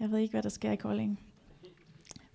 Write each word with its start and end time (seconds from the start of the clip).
Jeg 0.00 0.10
ved 0.10 0.18
ikke, 0.18 0.32
hvad 0.32 0.42
der 0.42 0.48
sker 0.48 0.72
i 0.72 0.76
Kolding. 0.76 1.20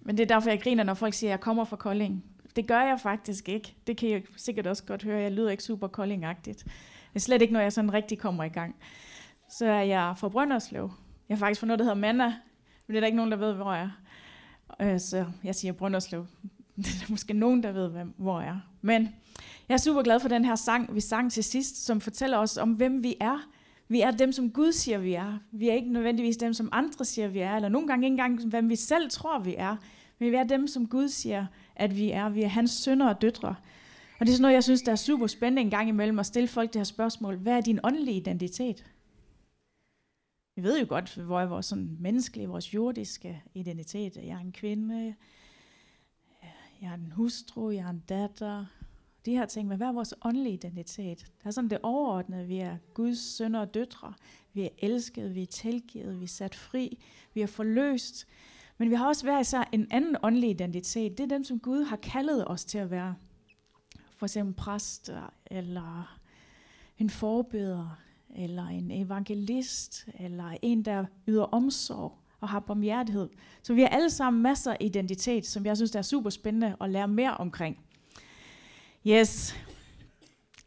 Men 0.02 0.18
det 0.18 0.24
er 0.24 0.28
derfor, 0.28 0.50
jeg 0.50 0.62
griner, 0.62 0.84
når 0.84 0.94
folk 0.94 1.14
siger, 1.14 1.30
at 1.30 1.32
jeg 1.32 1.40
kommer 1.40 1.64
fra 1.64 1.76
Kolding. 1.76 2.24
Det 2.56 2.68
gør 2.68 2.82
jeg 2.82 3.00
faktisk 3.00 3.50
ikke. 3.50 3.76
Det 3.88 3.98
kan 3.98 4.10
jeg 4.10 4.24
sikkert 4.38 4.68
også 4.68 4.84
godt 4.84 5.04
høre. 5.04 5.22
Jeg 5.22 5.32
lyder 5.32 5.50
ikke 5.50 5.64
super 5.64 5.88
koldingagtigt. 5.88 6.64
Det 6.64 7.16
er 7.16 7.20
slet 7.20 7.42
ikke, 7.42 7.54
når 7.54 7.60
jeg 7.60 7.74
sådan 7.74 7.94
rigtig 7.94 8.20
kommer 8.20 8.44
i 8.44 8.50
gang. 8.50 8.76
Så 9.50 9.66
er 9.66 9.82
jeg 9.82 10.14
fra 10.18 10.30
Brønderslev. 10.30 10.92
Jeg 11.30 11.36
er 11.36 11.40
faktisk 11.40 11.60
fra 11.60 11.68
noget, 11.68 11.80
der 11.80 11.86
hedder 11.86 12.00
Manna, 12.00 12.26
men 12.26 12.34
det 12.88 12.96
er 12.96 13.00
der 13.00 13.08
ikke 13.08 13.16
nogen, 13.16 13.32
der 13.32 13.38
ved, 13.38 13.54
hvor 13.54 13.74
jeg 13.74 13.90
er. 14.80 14.94
Øh, 14.94 15.00
så 15.00 15.26
jeg 15.44 15.56
siger 15.56 15.72
Brønderslev. 15.72 16.28
Det 16.78 16.88
er 16.88 17.06
måske 17.10 17.34
nogen, 17.34 17.64
der 17.64 17.72
ved, 17.72 18.06
hvor 18.18 18.42
jeg 18.42 18.50
er. 18.50 18.60
Men 18.82 19.16
jeg 19.70 19.74
er 19.74 19.80
super 19.80 20.02
glad 20.02 20.20
for 20.20 20.28
den 20.28 20.46
her 20.46 20.56
sang, 20.56 20.96
vi 20.96 21.00
sang 21.00 21.32
til 21.32 21.44
sidst, 21.44 21.86
som 21.86 22.02
fortæller 22.02 22.38
os 22.38 22.58
om, 22.58 22.72
hvem 22.72 23.04
vi 23.04 23.16
er. 23.20 23.48
Vi 23.92 24.02
er 24.02 24.12
dem, 24.12 24.32
som 24.32 24.52
Gud 24.52 24.72
siger, 24.72 24.98
vi 24.98 25.14
er. 25.14 25.38
Vi 25.52 25.70
er 25.70 25.74
ikke 25.74 25.92
nødvendigvis 25.92 26.38
dem, 26.38 26.54
som 26.54 26.70
andre 26.72 27.06
siger, 27.06 27.28
vi 27.28 27.40
er, 27.40 27.56
eller 27.56 27.70
nogle 27.70 27.88
gange 27.88 28.06
ikke 28.06 28.14
engang, 28.14 28.50
hvem 28.50 28.70
vi 28.70 28.76
selv 28.76 29.10
tror, 29.10 29.40
vi 29.40 29.56
er. 29.58 29.76
Men 30.20 30.32
vi 30.32 30.36
er 30.36 30.44
dem, 30.44 30.68
som 30.68 30.88
Gud 30.88 31.08
siger, 31.08 31.46
at 31.76 31.98
vi 31.98 32.12
er. 32.12 32.30
Vi 32.30 32.42
er 32.42 32.48
hans 32.48 32.72
sønner 32.72 33.10
og 33.10 33.22
døtre. 33.22 33.56
Og 34.20 34.26
det 34.26 34.30
er 34.30 34.34
sådan 34.34 34.42
noget, 34.42 34.54
jeg 34.54 34.64
synes, 34.64 34.82
der 34.82 34.92
er 34.92 34.96
super 34.96 35.28
spændende 35.28 35.62
en 35.62 35.70
gang 35.70 35.90
imellem 35.90 36.20
at 36.20 36.26
stille 36.26 36.48
folk 36.48 36.74
det 36.74 36.80
her 36.80 36.84
spørgsmål. 36.84 37.36
Hvad 37.36 37.58
er 37.58 37.62
din 37.62 37.80
åndelige 37.84 38.18
identitet? 38.18 38.86
Vi 40.56 40.64
ved 40.64 40.80
jo 40.80 40.86
godt, 40.90 41.16
hvor 41.16 41.42
er 41.42 41.46
vores 41.46 41.66
sådan 41.66 41.98
menneskelige, 42.00 42.48
vores 42.48 42.74
jordiske 42.74 43.44
identitet. 43.54 44.16
Jeg 44.16 44.24
er 44.24 44.40
en 44.40 44.52
kvinde, 44.52 45.16
jeg 46.82 46.90
er 46.90 46.94
en 46.94 47.12
hustru, 47.16 47.72
jeg 47.72 47.86
er 47.86 47.90
en 47.90 48.04
datter. 48.10 48.66
De 49.26 49.32
her 49.32 49.46
ting, 49.46 49.68
men 49.68 49.78
hvad 49.78 49.88
er 49.88 49.92
vores 49.92 50.14
åndelige 50.26 50.54
identitet? 50.54 51.26
Der 51.44 51.48
er 51.48 51.52
sådan 51.52 51.70
det 51.70 51.78
overordnede, 51.84 52.48
vi 52.48 52.58
er 52.58 52.78
Guds 52.94 53.20
sønner 53.20 53.60
og 53.60 53.74
døtre. 53.74 54.14
Vi 54.54 54.62
er 54.62 54.70
elsket, 54.78 55.36
vi 55.36 55.42
er 55.42 55.48
tilgivet, 55.48 56.20
vi 56.20 56.24
er 56.24 56.28
sat 56.28 56.56
fri, 56.56 57.04
vi 57.34 57.42
er 57.42 57.48
forløst. 57.48 58.28
Men 58.78 58.90
vi 58.90 58.96
har 58.96 59.08
også 59.08 59.24
hver 59.26 59.40
især 59.40 59.70
en 59.72 59.88
anden 59.92 60.16
åndelig 60.24 60.50
identitet. 60.50 61.18
Det 61.18 61.24
er 61.24 61.28
dem, 61.28 61.44
som 61.44 61.60
Gud 61.60 61.84
har 61.84 61.96
kaldet 61.96 62.48
os 62.48 62.66
til 62.66 62.78
at 62.78 62.92
være. 62.92 63.16
For 64.18 64.26
eksempel 64.26 64.54
præster, 64.54 65.34
eller 65.46 66.20
en 66.98 67.10
forbeder, 67.10 67.98
eller 68.36 68.68
en 68.68 68.92
evangelist, 68.92 70.08
eller 70.20 70.58
en, 70.62 70.86
der 70.86 71.06
yder 71.28 71.44
omsorg 71.44 72.18
og 72.40 72.50
har 72.50 72.60
barmhjertighed. 72.60 73.30
Så 73.64 73.74
vi 73.74 73.82
har 73.82 73.88
alle 73.88 74.10
sammen 74.10 74.44
masser 74.44 74.72
af 74.72 74.78
identitet, 74.80 75.48
som 75.48 75.66
jeg 75.66 75.78
synes 75.78 75.96
er 75.96 76.02
super 76.02 76.30
spændende 76.30 76.76
at 76.82 76.90
lære 76.90 77.08
mere 77.08 77.38
omkring. 77.38 77.86
Yes. 79.08 79.56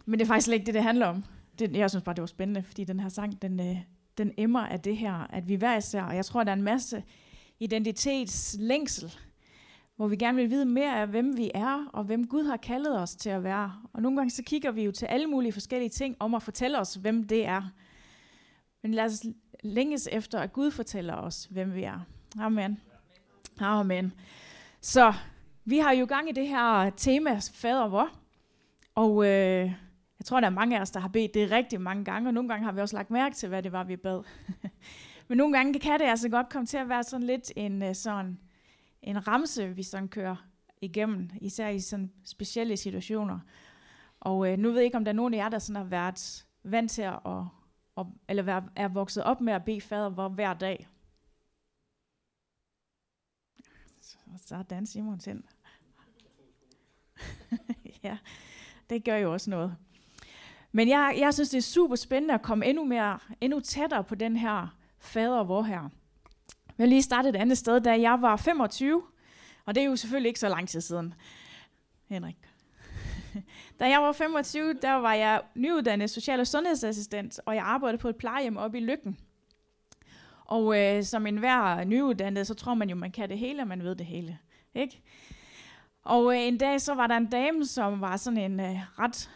Men 0.07 0.19
det 0.19 0.25
er 0.25 0.29
faktisk 0.29 0.49
ikke 0.49 0.67
det, 0.67 0.75
det 0.75 0.83
handler 0.83 1.07
om. 1.07 1.25
Det, 1.59 1.77
jeg 1.77 1.91
synes 1.91 2.05
bare, 2.05 2.15
det 2.15 2.23
var 2.23 2.27
spændende, 2.27 2.63
fordi 2.63 2.85
den 2.85 3.01
her 3.01 3.09
sang, 3.09 3.43
den, 3.43 3.61
øh, 3.61 3.77
den 4.19 4.33
emmer 4.37 4.61
af 4.61 4.81
det 4.81 4.97
her, 4.97 5.15
at 5.15 5.49
vi 5.49 5.55
hver 5.55 5.77
især, 5.77 6.03
og 6.03 6.17
jeg 6.17 6.25
tror, 6.25 6.45
der 6.45 6.51
er 6.51 6.57
en 6.57 6.63
masse 6.63 7.05
identitetslængsel, 7.61 9.15
hvor 9.97 10.09
vi 10.09 10.17
gerne 10.17 10.37
vil 10.37 10.51
vide 10.51 10.65
mere 10.65 11.01
af, 11.01 11.09
hvem 11.09 11.37
vi 11.37 11.51
er, 11.55 11.91
og 11.93 12.05
hvem 12.05 12.27
Gud 12.27 12.45
har 12.45 12.57
kaldet 12.57 13.01
os 13.01 13.17
til 13.17 13.31
at 13.31 13.45
være. 13.45 13.73
Og 13.93 14.03
nogle 14.03 14.17
gange 14.17 14.31
så 14.31 14.43
kigger 14.43 14.71
vi 14.71 14.85
jo 14.85 14.93
til 14.93 15.07
alle 15.07 15.27
mulige 15.27 15.53
forskellige 15.53 15.91
ting 15.91 16.17
om 16.21 16.35
at 16.35 16.43
fortælle 16.43 16.79
os, 16.79 16.95
hvem 16.95 17.25
det 17.25 17.47
er. 17.47 17.63
Men 18.83 18.95
lad 18.95 19.05
os 19.05 19.25
længes 19.63 20.09
efter, 20.13 20.41
at 20.41 20.53
Gud 20.53 20.71
fortæller 20.71 21.15
os, 21.15 21.49
hvem 21.51 21.75
vi 21.75 21.83
er. 21.83 22.01
Amen. 22.41 22.81
Amen. 23.61 24.13
Så 24.81 25.15
vi 25.65 25.79
har 25.79 25.93
jo 25.93 26.07
gang 26.09 26.29
i 26.29 26.33
det 26.33 26.49
her 26.49 26.91
tema, 26.91 27.41
fader 27.53 27.89
hvor. 27.89 28.24
Og 28.95 29.25
øh, 29.25 29.73
jeg 30.19 30.25
tror, 30.25 30.41
der 30.41 30.47
er 30.47 30.51
mange 30.51 30.77
af 30.77 30.81
os, 30.81 30.91
der 30.91 31.01
har 31.01 31.09
bedt 31.09 31.35
det 31.35 31.51
rigtig 31.51 31.81
mange 31.81 32.05
gange, 32.05 32.29
og 32.29 32.35
nogle 32.35 32.49
gange 32.49 32.65
har 32.65 32.73
vi 32.73 32.81
også 32.81 32.97
lagt 32.97 33.11
mærke 33.11 33.35
til, 33.35 33.49
hvad 33.49 33.63
det 33.63 33.73
var, 33.73 33.85
vi 33.85 33.97
bad. 33.97 34.23
Men 35.29 35.39
nogle 35.39 35.57
gange 35.57 35.81
kan 35.81 36.01
det 36.01 36.07
altså 36.07 36.29
godt 36.29 36.49
komme 36.49 36.67
til 36.67 36.77
at 36.77 36.89
være 36.89 37.03
sådan 37.03 37.27
lidt 37.27 37.53
en, 37.57 37.83
øh, 37.83 37.95
sådan, 37.95 38.41
en 39.03 39.27
ramse, 39.29 39.75
vi 39.75 39.83
sådan 39.83 40.09
kører 40.09 40.37
igennem, 40.81 41.31
især 41.41 41.69
i 41.69 41.81
sådan 41.81 42.13
specielle 42.25 42.77
situationer. 42.77 43.39
Og 44.21 44.53
øh, 44.53 44.59
nu 44.59 44.69
ved 44.69 44.77
jeg 44.77 44.85
ikke, 44.85 44.97
om 44.97 45.05
der 45.05 45.13
er 45.13 45.17
nogen 45.17 45.35
af 45.35 45.39
jer, 45.39 45.49
der 45.49 45.59
sådan 45.59 45.77
har 45.77 45.85
været 45.85 46.47
vant 46.65 46.91
til 46.91 47.03
at, 47.03 47.19
og, 47.95 48.07
eller 48.29 48.43
være, 48.43 48.69
er 48.77 48.89
vokset 48.89 49.25
op 49.25 49.41
med 49.41 49.53
at 49.53 49.65
bede 49.65 49.81
fader 49.81 50.09
hvor 50.09 50.29
hver 50.29 50.55
dag. 50.55 50.89
Så, 54.01 54.19
så 54.37 54.57
er 54.57 54.63
Dan 54.63 54.87
Simon 54.87 55.21
ind. 55.29 55.43
ja, 58.03 58.19
det 58.91 59.05
gør 59.05 59.17
jo 59.17 59.33
også 59.33 59.51
noget. 59.51 59.77
Men 60.73 60.89
jeg, 60.89 61.17
jeg 61.19 61.35
synes, 61.35 61.51
det 61.51 61.59
er 61.59 61.63
super 61.63 61.97
spændende 61.97 62.35
at 62.35 62.43
komme 62.43 62.67
endnu, 62.67 62.85
mere, 62.85 63.19
endnu 63.41 63.61
tættere 63.61 64.05
på 64.05 64.15
den 64.15 64.37
her 64.37 64.77
fader 64.99 65.45
vor 65.45 65.63
her. 65.63 65.81
Jeg 66.79 66.85
vil 66.85 66.89
lige 66.89 67.03
starte 67.03 67.29
et 67.29 67.37
andet 67.37 67.59
sted, 67.59 67.81
da 67.81 68.01
jeg 68.01 68.23
var 68.23 68.37
25, 68.37 69.03
og 69.65 69.75
det 69.75 69.81
er 69.81 69.85
jo 69.85 69.97
selvfølgelig 69.97 70.29
ikke 70.29 70.41
så 70.41 70.49
lang 70.49 70.69
tid 70.69 70.81
siden. 70.81 71.15
Henrik. 72.09 72.37
Da 73.81 73.89
jeg 73.89 74.03
var 74.03 74.13
25, 74.13 74.75
der 74.83 74.93
var 74.93 75.15
jeg 75.15 75.43
nyuddannet 75.55 76.11
social- 76.11 76.41
og 76.41 76.47
sundhedsassistent, 76.47 77.41
og 77.47 77.55
jeg 77.55 77.65
arbejdede 77.65 77.99
på 77.99 78.09
et 78.09 78.17
plejehjem 78.17 78.57
oppe 78.57 78.79
i 78.79 78.81
Lykken. 78.81 79.19
Og 80.45 80.81
øh, 80.81 81.05
som 81.05 81.27
enhver 81.27 81.85
nyuddannet, 81.85 82.47
så 82.47 82.55
tror 82.55 82.75
man 82.75 82.91
jo, 82.91 82.97
man 82.97 83.11
kan 83.11 83.29
det 83.29 83.39
hele, 83.39 83.63
og 83.63 83.69
man 83.69 83.83
ved 83.83 83.97
det 83.97 84.07
hele. 84.07 84.39
Ikke? 84.75 85.03
Og 86.05 86.35
øh, 86.35 86.43
en 86.43 86.59
dag, 86.59 86.81
så 86.81 86.95
var 86.95 87.07
der 87.07 87.17
en 87.17 87.27
dame, 87.27 87.67
som 87.67 88.01
var 88.01 88.17
sådan 88.17 88.53
en 88.53 88.61
øh, 88.61 88.77
ret 88.99 89.31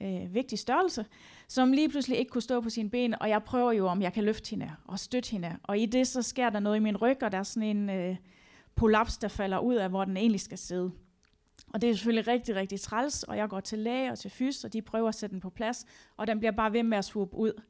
øh, 0.00 0.22
øh, 0.22 0.34
vigtig 0.34 0.58
størrelse, 0.58 1.06
som 1.48 1.72
lige 1.72 1.88
pludselig 1.88 2.18
ikke 2.18 2.30
kunne 2.30 2.42
stå 2.42 2.60
på 2.60 2.70
sine 2.70 2.90
ben, 2.90 3.14
og 3.22 3.28
jeg 3.28 3.42
prøver 3.42 3.72
jo, 3.72 3.86
om 3.86 4.02
jeg 4.02 4.12
kan 4.12 4.24
løfte 4.24 4.50
hende 4.50 4.70
og 4.84 4.98
støtte 4.98 5.30
hende. 5.30 5.56
Og 5.62 5.78
i 5.78 5.86
det, 5.86 6.06
så 6.06 6.22
sker 6.22 6.50
der 6.50 6.60
noget 6.60 6.76
i 6.76 6.80
min 6.80 6.96
ryg, 6.96 7.22
og 7.22 7.32
der 7.32 7.38
er 7.38 7.42
sådan 7.42 7.76
en 7.76 7.90
øh, 7.90 8.16
polaps, 8.74 9.18
der 9.18 9.28
falder 9.28 9.58
ud 9.58 9.74
af, 9.74 9.88
hvor 9.88 10.04
den 10.04 10.16
egentlig 10.16 10.40
skal 10.40 10.58
sidde. 10.58 10.92
Og 11.72 11.82
det 11.82 11.90
er 11.90 11.94
selvfølgelig 11.94 12.28
rigtig, 12.28 12.56
rigtig 12.56 12.80
træls, 12.80 13.22
og 13.22 13.36
jeg 13.36 13.48
går 13.48 13.60
til 13.60 13.78
læge 13.78 14.12
og 14.12 14.18
til 14.18 14.30
fys, 14.30 14.64
og 14.64 14.72
de 14.72 14.82
prøver 14.82 15.08
at 15.08 15.14
sætte 15.14 15.32
den 15.32 15.40
på 15.40 15.50
plads, 15.50 15.86
og 16.16 16.26
den 16.26 16.38
bliver 16.38 16.52
bare 16.52 16.72
ved 16.72 16.82
med 16.82 16.98
at 16.98 17.04
swoop 17.04 17.34
ud. 17.34 17.62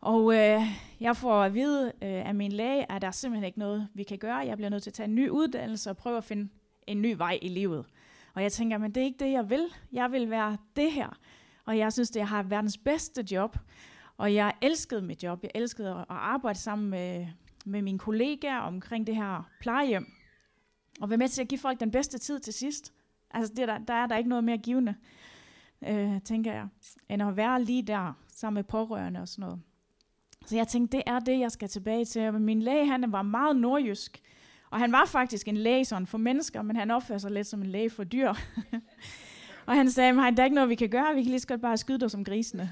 Og 0.00 0.34
øh, 0.34 0.62
jeg 1.00 1.16
får 1.16 1.42
at 1.42 1.54
vide 1.54 1.86
øh, 1.86 2.28
af 2.28 2.34
min 2.34 2.52
læge, 2.52 2.92
at 2.92 3.02
der 3.02 3.08
er 3.08 3.12
simpelthen 3.12 3.46
ikke 3.46 3.58
noget, 3.58 3.88
vi 3.94 4.02
kan 4.02 4.18
gøre. 4.18 4.36
Jeg 4.36 4.56
bliver 4.56 4.70
nødt 4.70 4.82
til 4.82 4.90
at 4.90 4.94
tage 4.94 5.08
en 5.08 5.14
ny 5.14 5.28
uddannelse 5.28 5.90
og 5.90 5.96
prøve 5.96 6.16
at 6.16 6.24
finde 6.24 6.48
en 6.86 7.02
ny 7.02 7.14
vej 7.16 7.38
i 7.42 7.48
livet. 7.48 7.84
Og 8.34 8.42
jeg 8.42 8.52
tænker, 8.52 8.78
men 8.78 8.94
det 8.94 9.00
er 9.00 9.04
ikke 9.04 9.24
det, 9.24 9.32
jeg 9.32 9.50
vil. 9.50 9.66
Jeg 9.92 10.12
vil 10.12 10.30
være 10.30 10.56
det 10.76 10.92
her. 10.92 11.18
Og 11.64 11.78
jeg 11.78 11.92
synes, 11.92 12.10
det 12.10 12.20
jeg 12.20 12.28
har 12.28 12.42
verdens 12.42 12.78
bedste 12.78 13.26
job. 13.30 13.56
Og 14.16 14.34
jeg 14.34 14.54
elskede 14.62 15.02
mit 15.02 15.22
job. 15.22 15.42
Jeg 15.42 15.50
elskede 15.54 15.90
at 15.90 16.04
arbejde 16.08 16.58
sammen 16.58 16.90
med, 16.90 17.26
med 17.64 17.82
mine 17.82 17.98
kollegaer 17.98 18.58
omkring 18.58 19.06
det 19.06 19.16
her 19.16 19.50
plejehjem. 19.60 20.06
Og 21.00 21.10
være 21.10 21.18
med 21.18 21.28
til 21.28 21.42
at 21.42 21.48
give 21.48 21.58
folk 21.58 21.80
den 21.80 21.90
bedste 21.90 22.18
tid 22.18 22.40
til 22.40 22.52
sidst. 22.52 22.92
Altså, 23.30 23.54
det 23.56 23.68
der, 23.68 23.78
der 23.78 23.94
er 23.94 24.06
der 24.06 24.16
ikke 24.16 24.30
noget 24.30 24.44
mere 24.44 24.58
givende, 24.58 24.94
øh, 25.88 26.20
tænker 26.22 26.52
jeg, 26.52 26.68
end 27.08 27.22
at 27.22 27.36
være 27.36 27.64
lige 27.64 27.82
der 27.82 28.12
sammen 28.28 28.54
med 28.54 28.64
pårørende 28.64 29.20
og 29.20 29.28
sådan 29.28 29.42
noget. 29.42 29.60
Så 30.46 30.56
jeg 30.56 30.68
tænkte, 30.68 30.96
det 30.96 31.02
er 31.06 31.18
det, 31.18 31.38
jeg 31.38 31.52
skal 31.52 31.68
tilbage 31.68 32.04
til. 32.04 32.32
Men 32.32 32.44
min 32.44 32.62
læge, 32.62 32.86
han 32.86 33.12
var 33.12 33.22
meget 33.22 33.56
nordjysk. 33.56 34.22
Og 34.72 34.78
han 34.78 34.92
var 34.92 35.04
faktisk 35.04 35.48
en 35.48 35.56
læge 35.56 35.84
sådan 35.84 36.06
for 36.06 36.18
mennesker, 36.18 36.62
men 36.62 36.76
han 36.76 36.90
opfører 36.90 37.18
sig 37.18 37.30
lidt 37.30 37.46
som 37.46 37.62
en 37.62 37.66
læge 37.66 37.90
for 37.90 38.04
dyr. 38.04 38.34
og 39.66 39.74
han 39.74 39.90
sagde, 39.90 40.26
at 40.26 40.36
der 40.36 40.42
er 40.42 40.44
ikke 40.44 40.54
noget, 40.54 40.70
vi 40.70 40.74
kan 40.74 40.88
gøre. 40.88 41.14
Vi 41.14 41.22
kan 41.22 41.30
lige 41.30 41.40
så 41.40 41.46
godt 41.46 41.60
bare 41.60 41.76
skyde 41.76 42.00
dig 42.00 42.10
som 42.10 42.24
grisene. 42.24 42.70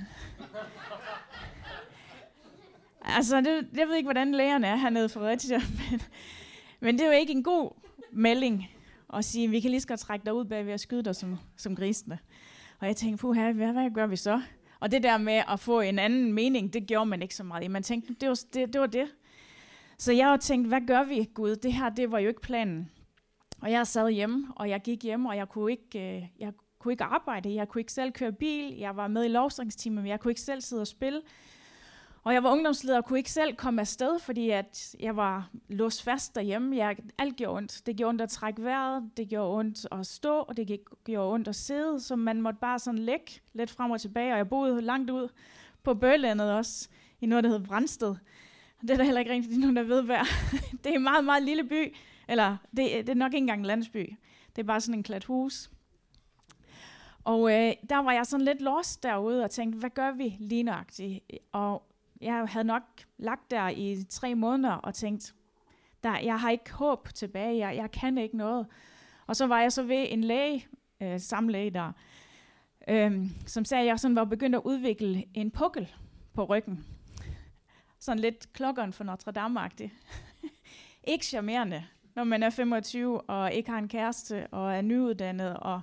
altså, 3.17 3.41
det, 3.41 3.69
jeg 3.79 3.89
ved 3.89 3.97
ikke, 3.97 4.07
hvordan 4.07 4.33
lægerne 4.33 4.67
er 4.67 4.77
hernede 4.77 5.09
for 5.09 5.21
Fredericia, 5.21 5.59
men, 5.91 6.03
men 6.81 6.95
det 6.95 7.03
er 7.03 7.07
jo 7.07 7.19
ikke 7.19 7.33
en 7.33 7.43
god 7.43 7.71
melding 8.13 8.71
at 9.15 9.25
sige, 9.25 9.49
vi 9.49 9.61
kan 9.61 9.71
lige 9.71 9.81
så 9.81 9.89
godt 9.89 10.01
trække 10.01 10.25
dig 10.25 10.35
ud 10.35 10.45
bag 10.45 10.67
ved 10.67 10.73
at 10.73 10.81
skyde 10.81 11.03
dig 11.03 11.17
som, 11.17 11.39
som 11.57 11.77
grisene. 11.77 12.19
Og 12.79 12.87
jeg 12.87 12.97
tænkte, 12.97 13.21
puha, 13.21 13.53
hvad, 13.53 13.73
hvad 13.73 13.91
gør 13.95 14.07
vi 14.07 14.17
så? 14.17 14.43
Og 14.81 14.91
det 14.91 15.03
der 15.03 15.19
med 15.19 15.43
at 15.49 15.61
få 15.61 15.81
en 15.81 15.99
anden 15.99 16.33
mening, 16.33 16.73
det 16.73 16.87
gjorde 16.87 17.07
man 17.07 17.23
ikke 17.23 17.35
så 17.35 17.45
meget. 17.45 17.71
Man 17.71 17.83
tænkte, 17.83 18.15
det 18.21 18.29
var 18.29 18.41
det. 18.55 18.73
det, 18.73 18.81
var 18.81 18.87
det. 18.87 19.09
Så 20.01 20.13
jeg 20.13 20.27
har 20.27 20.37
tænkt, 20.37 20.69
hvad 20.69 20.81
gør 20.87 21.05
vi, 21.05 21.29
Gud? 21.35 21.57
Det 21.57 21.73
her, 21.73 21.89
det 21.89 22.13
var 22.13 22.19
jo 22.19 22.29
ikke 22.29 22.41
planen. 22.41 22.91
Og 23.63 23.71
jeg 23.71 23.87
sad 23.87 24.11
hjemme, 24.11 24.47
og 24.57 24.69
jeg 24.69 24.81
gik 24.81 25.03
hjem, 25.03 25.27
og 25.27 25.37
jeg 25.37 25.49
kunne 25.49 25.71
ikke, 25.71 26.17
øh, 26.17 26.23
jeg 26.39 26.53
kunne 26.79 26.93
ikke 26.93 27.05
arbejde. 27.05 27.55
Jeg 27.55 27.69
kunne 27.69 27.81
ikke 27.81 27.93
selv 27.93 28.13
køre 28.13 28.33
bil. 28.33 28.77
Jeg 28.79 28.97
var 28.97 29.09
med 29.09 29.25
i 29.25 29.29
lovsangstimen, 29.29 30.03
men 30.03 30.11
jeg 30.11 30.21
kunne 30.21 30.31
ikke 30.31 30.41
selv 30.41 30.61
sidde 30.61 30.81
og 30.81 30.87
spille. 30.87 31.21
Og 32.25 32.35
jeg 32.35 32.43
var 32.43 32.53
ungdomsleder 32.53 32.97
og 32.97 33.05
kunne 33.05 33.19
ikke 33.19 33.31
selv 33.31 33.57
komme 33.57 33.81
afsted, 33.81 34.19
fordi 34.19 34.51
at 34.51 34.97
jeg 35.01 35.17
var 35.17 35.51
låst 35.69 36.03
fast 36.03 36.35
derhjemme. 36.35 36.77
Jeg, 36.77 36.97
alt 37.19 37.37
gjorde 37.37 37.57
ondt. 37.57 37.83
Det 37.87 37.97
gjorde 37.97 38.09
ondt 38.09 38.21
at 38.21 38.31
trække 38.31 38.63
vejret, 38.63 39.11
det 39.17 39.29
gjorde 39.29 39.59
ondt 39.59 39.87
at 39.93 40.07
stå, 40.07 40.39
og 40.39 40.57
det 40.57 40.81
gjorde 41.05 41.35
ondt 41.35 41.49
at 41.49 41.57
sidde, 41.57 42.01
så 42.01 42.17
man 42.17 42.43
måtte 42.43 42.59
bare 42.61 42.79
sådan 42.79 42.99
lægge 42.99 43.41
lidt 43.53 43.71
frem 43.71 43.91
og 43.91 44.01
tilbage. 44.01 44.33
Og 44.33 44.37
jeg 44.37 44.49
boede 44.49 44.83
langt 44.83 45.11
ud 45.11 45.29
på 45.83 45.95
Bølandet 45.95 46.53
også, 46.53 46.89
i 47.21 47.27
noget, 47.27 47.45
der 47.45 47.51
hed 47.51 47.61
Brandsted. 47.61 48.17
Det 48.81 48.91
er 48.91 48.97
der 48.97 49.05
heller 49.05 49.21
ikke 49.21 49.33
rigtig 49.33 49.59
nogen, 49.59 49.77
der 49.77 49.83
ved, 49.83 50.03
hvad 50.03 50.19
Det 50.85 50.87
er 50.87 50.97
en 50.97 51.03
meget, 51.03 51.25
meget 51.25 51.43
lille 51.43 51.65
by, 51.65 51.95
eller 52.29 52.57
det, 52.77 52.91
det 53.07 53.09
er 53.09 53.15
nok 53.15 53.33
ikke 53.35 53.39
engang 53.39 53.61
en 53.61 53.67
landsby. 53.67 54.17
Det 54.57 54.63
er 54.63 54.67
bare 54.67 54.81
sådan 54.81 54.99
en 54.99 55.03
klat 55.03 55.25
hus. 55.25 55.71
Og 57.25 57.53
øh, 57.53 57.73
der 57.91 57.97
var 57.97 58.13
jeg 58.13 58.27
sådan 58.27 58.45
lidt 58.45 58.61
lost 58.61 59.03
derude 59.03 59.45
og 59.45 59.51
tænkte, 59.51 59.79
hvad 59.79 59.91
gør 59.91 60.13
vi 60.13 60.37
lige 60.39 60.63
nøjagtigt? 60.63 61.25
Og 61.53 61.83
jeg 62.21 62.45
havde 62.49 62.67
nok 62.67 62.83
lagt 63.19 63.51
der 63.51 63.69
i 63.69 64.05
tre 64.09 64.35
måneder 64.35 64.73
og 64.73 64.95
tænkt, 64.95 65.35
der, 66.03 66.19
jeg 66.19 66.41
har 66.41 66.51
ikke 66.51 66.73
håb 66.73 67.09
tilbage, 67.15 67.59
jeg, 67.59 67.77
jeg 67.77 67.91
kan 67.91 68.19
ikke 68.19 68.37
noget. 68.37 68.67
Og 69.27 69.37
så 69.37 69.47
var 69.47 69.61
jeg 69.61 69.73
så 69.73 69.83
ved 69.83 70.07
en 70.09 70.25
læge, 70.25 70.67
øh, 71.01 71.21
samme 71.21 71.53
læge 71.53 71.71
der, 71.71 71.93
øh, 72.89 73.27
som 73.47 73.65
sagde, 73.65 73.83
at 73.83 73.87
jeg 73.87 74.01
sådan 74.01 74.17
var 74.17 74.25
begyndt 74.25 74.57
at 74.57 74.63
udvikle 74.65 75.25
en 75.35 75.51
pukkel 75.51 75.95
på 76.35 76.45
ryggen. 76.45 76.85
Sådan 78.01 78.19
lidt 78.19 78.53
klokkeren 78.53 78.93
for 78.93 79.05
Notre 79.05 79.33
Dame-agtig. 79.33 79.93
ikke 81.13 81.27
charmerende, 81.27 81.85
når 82.15 82.25
man 82.25 82.43
er 82.43 82.51
25 82.51 83.21
og 83.21 83.53
ikke 83.53 83.71
har 83.71 83.79
en 83.79 83.89
kæreste 83.89 84.47
og 84.47 84.75
er 84.75 84.81
nyuddannet 84.81 85.57
og 85.57 85.81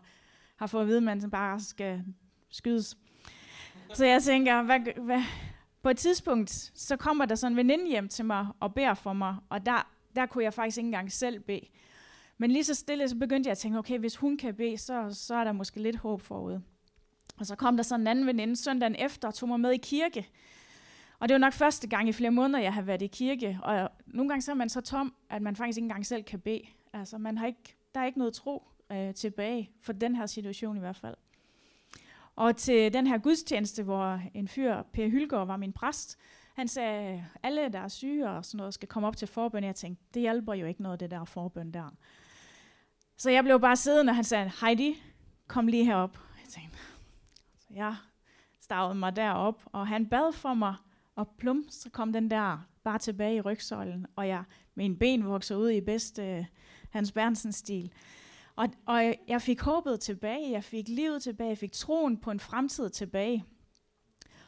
har 0.56 0.68
fået 0.68 0.82
at 0.82 0.88
vide, 0.88 0.98
at 0.98 1.04
man 1.04 1.32
bare 1.32 1.60
skal 1.60 2.04
skydes. 2.50 2.98
Så 3.94 4.06
jeg 4.06 4.24
tænker, 4.24 4.62
hvad, 4.62 4.80
hvad, 4.80 5.24
på 5.82 5.90
et 5.90 5.98
tidspunkt, 5.98 6.72
så 6.76 6.98
kommer 6.98 7.26
der 7.26 7.36
sådan 7.36 7.54
en 7.54 7.58
veninde 7.58 7.90
hjem 7.90 8.08
til 8.08 8.26
mig 8.26 8.48
og 8.60 8.74
beder 8.74 8.94
for 8.94 9.14
mig, 9.14 9.36
og 9.50 9.66
der, 9.66 9.92
der 10.16 10.26
kunne 10.26 10.44
jeg 10.44 10.54
faktisk 10.54 10.78
ikke 10.78 10.86
engang 10.86 11.12
selv 11.12 11.40
bede. 11.40 11.68
Men 12.38 12.52
lige 12.52 12.64
så 12.64 12.74
stille, 12.74 13.10
så 13.10 13.16
begyndte 13.16 13.48
jeg 13.48 13.52
at 13.52 13.58
tænke, 13.58 13.78
okay, 13.78 14.00
hvis 14.00 14.16
hun 14.16 14.38
kan 14.38 14.56
bede, 14.56 14.78
så, 14.78 15.10
så 15.14 15.36
er 15.36 15.44
der 15.44 15.52
måske 15.52 15.82
lidt 15.82 15.96
håb 15.96 16.22
forud. 16.22 16.60
Og 17.40 17.46
så 17.46 17.56
kom 17.56 17.78
der 17.78 17.84
sådan 17.84 18.02
en 18.02 18.08
anden 18.08 18.26
veninde 18.26 18.56
søndagen 18.56 18.96
efter 19.00 19.28
og 19.28 19.34
tog 19.34 19.50
mig 19.50 19.60
med 19.60 19.72
i 19.72 19.78
kirke. 19.78 20.28
Og 21.20 21.30
det 21.30 21.34
var 21.34 21.40
nok 21.40 21.54
første 21.54 21.88
gang 21.88 22.10
i 22.10 22.12
flere 22.12 22.32
måneder, 22.32 22.60
jeg 22.60 22.74
har 22.74 22.82
været 22.82 23.02
i 23.02 23.08
kirke. 23.08 23.60
Og 23.64 23.90
nogle 24.06 24.30
gange 24.30 24.42
så 24.42 24.52
er 24.52 24.56
man 24.56 24.70
så 24.70 24.82
tom, 24.82 25.14
at 25.30 25.42
man 25.42 25.56
faktisk 25.56 25.78
ikke 25.78 25.86
engang 25.86 26.06
selv 26.06 26.24
kan 26.24 26.40
bede. 26.40 26.62
Altså, 26.94 27.18
man 27.18 27.38
har 27.38 27.48
ikke, 27.48 27.78
der 27.96 28.02
er 28.02 28.06
ikke 28.06 28.18
noget 28.18 28.34
tro 28.34 28.64
øh, 28.92 29.14
tilbage 29.14 29.72
for 29.82 29.94
den 29.94 30.16
her 30.16 30.26
situation 30.26 30.78
i 30.78 30.80
hvert 30.80 30.96
fald. 30.96 31.16
Og 32.36 32.56
til 32.56 32.94
den 32.94 33.08
her 33.08 33.18
gudstjeneste, 33.18 33.84
hvor 33.84 34.22
en 34.34 34.48
fyr, 34.48 34.82
Per 34.94 35.08
Hylgaard, 35.08 35.48
var 35.48 35.58
min 35.58 35.74
præst, 35.74 36.18
han 36.56 36.68
sagde, 36.68 37.26
alle 37.44 37.70
der 37.70 37.80
er 37.80 37.88
syge 37.88 38.30
og 38.30 38.46
sådan 38.46 38.58
noget, 38.58 38.74
skal 38.74 38.88
komme 38.88 39.08
op 39.08 39.18
til 39.18 39.28
forbøn. 39.28 39.64
Jeg 39.64 39.76
tænkte, 39.76 40.04
det 40.14 40.22
hjælper 40.22 40.54
jo 40.54 40.66
ikke 40.66 40.82
noget, 40.82 41.00
det 41.00 41.12
der 41.12 41.26
forbøn 41.26 41.72
der. 41.72 41.90
Så 43.18 43.30
jeg 43.30 43.44
blev 43.44 43.60
bare 43.60 43.76
siddende, 43.76 44.12
og 44.12 44.16
han 44.16 44.24
sagde, 44.24 44.52
Heidi, 44.62 45.02
kom 45.48 45.68
lige 45.68 45.86
herop. 45.86 46.20
Jeg 46.44 46.50
tænkte, 46.50 46.78
så 47.60 47.68
jeg 47.76 47.96
stavede 48.62 48.96
mig 48.96 49.16
derop, 49.16 49.62
og 49.66 49.88
han 49.88 50.06
bad 50.06 50.34
for 50.34 50.54
mig, 50.54 50.76
og 51.18 51.28
plum, 51.38 51.66
så 51.70 51.90
kom 51.90 52.14
den 52.14 52.32
der 52.32 52.58
bare 52.84 52.98
tilbage 52.98 53.36
i 53.36 53.42
rygsøjlen, 53.42 54.06
og 54.16 54.28
jeg, 54.28 54.44
min 54.76 54.98
ben 54.98 55.26
voksede 55.26 55.60
ud 55.60 55.70
i 55.70 55.82
bedste 55.82 56.24
øh, 56.24 56.46
Hans 56.90 57.12
Berntsen-stil. 57.12 57.92
Og, 58.56 58.68
og 58.86 59.16
jeg 59.28 59.42
fik 59.42 59.62
håbet 59.62 60.00
tilbage, 60.00 60.52
jeg 60.52 60.64
fik 60.64 60.88
livet 60.88 61.24
tilbage, 61.24 61.50
jeg 61.50 61.58
fik 61.58 61.72
troen 61.72 62.18
på 62.18 62.32
en 62.32 62.40
fremtid 62.40 62.90
tilbage. 62.90 63.46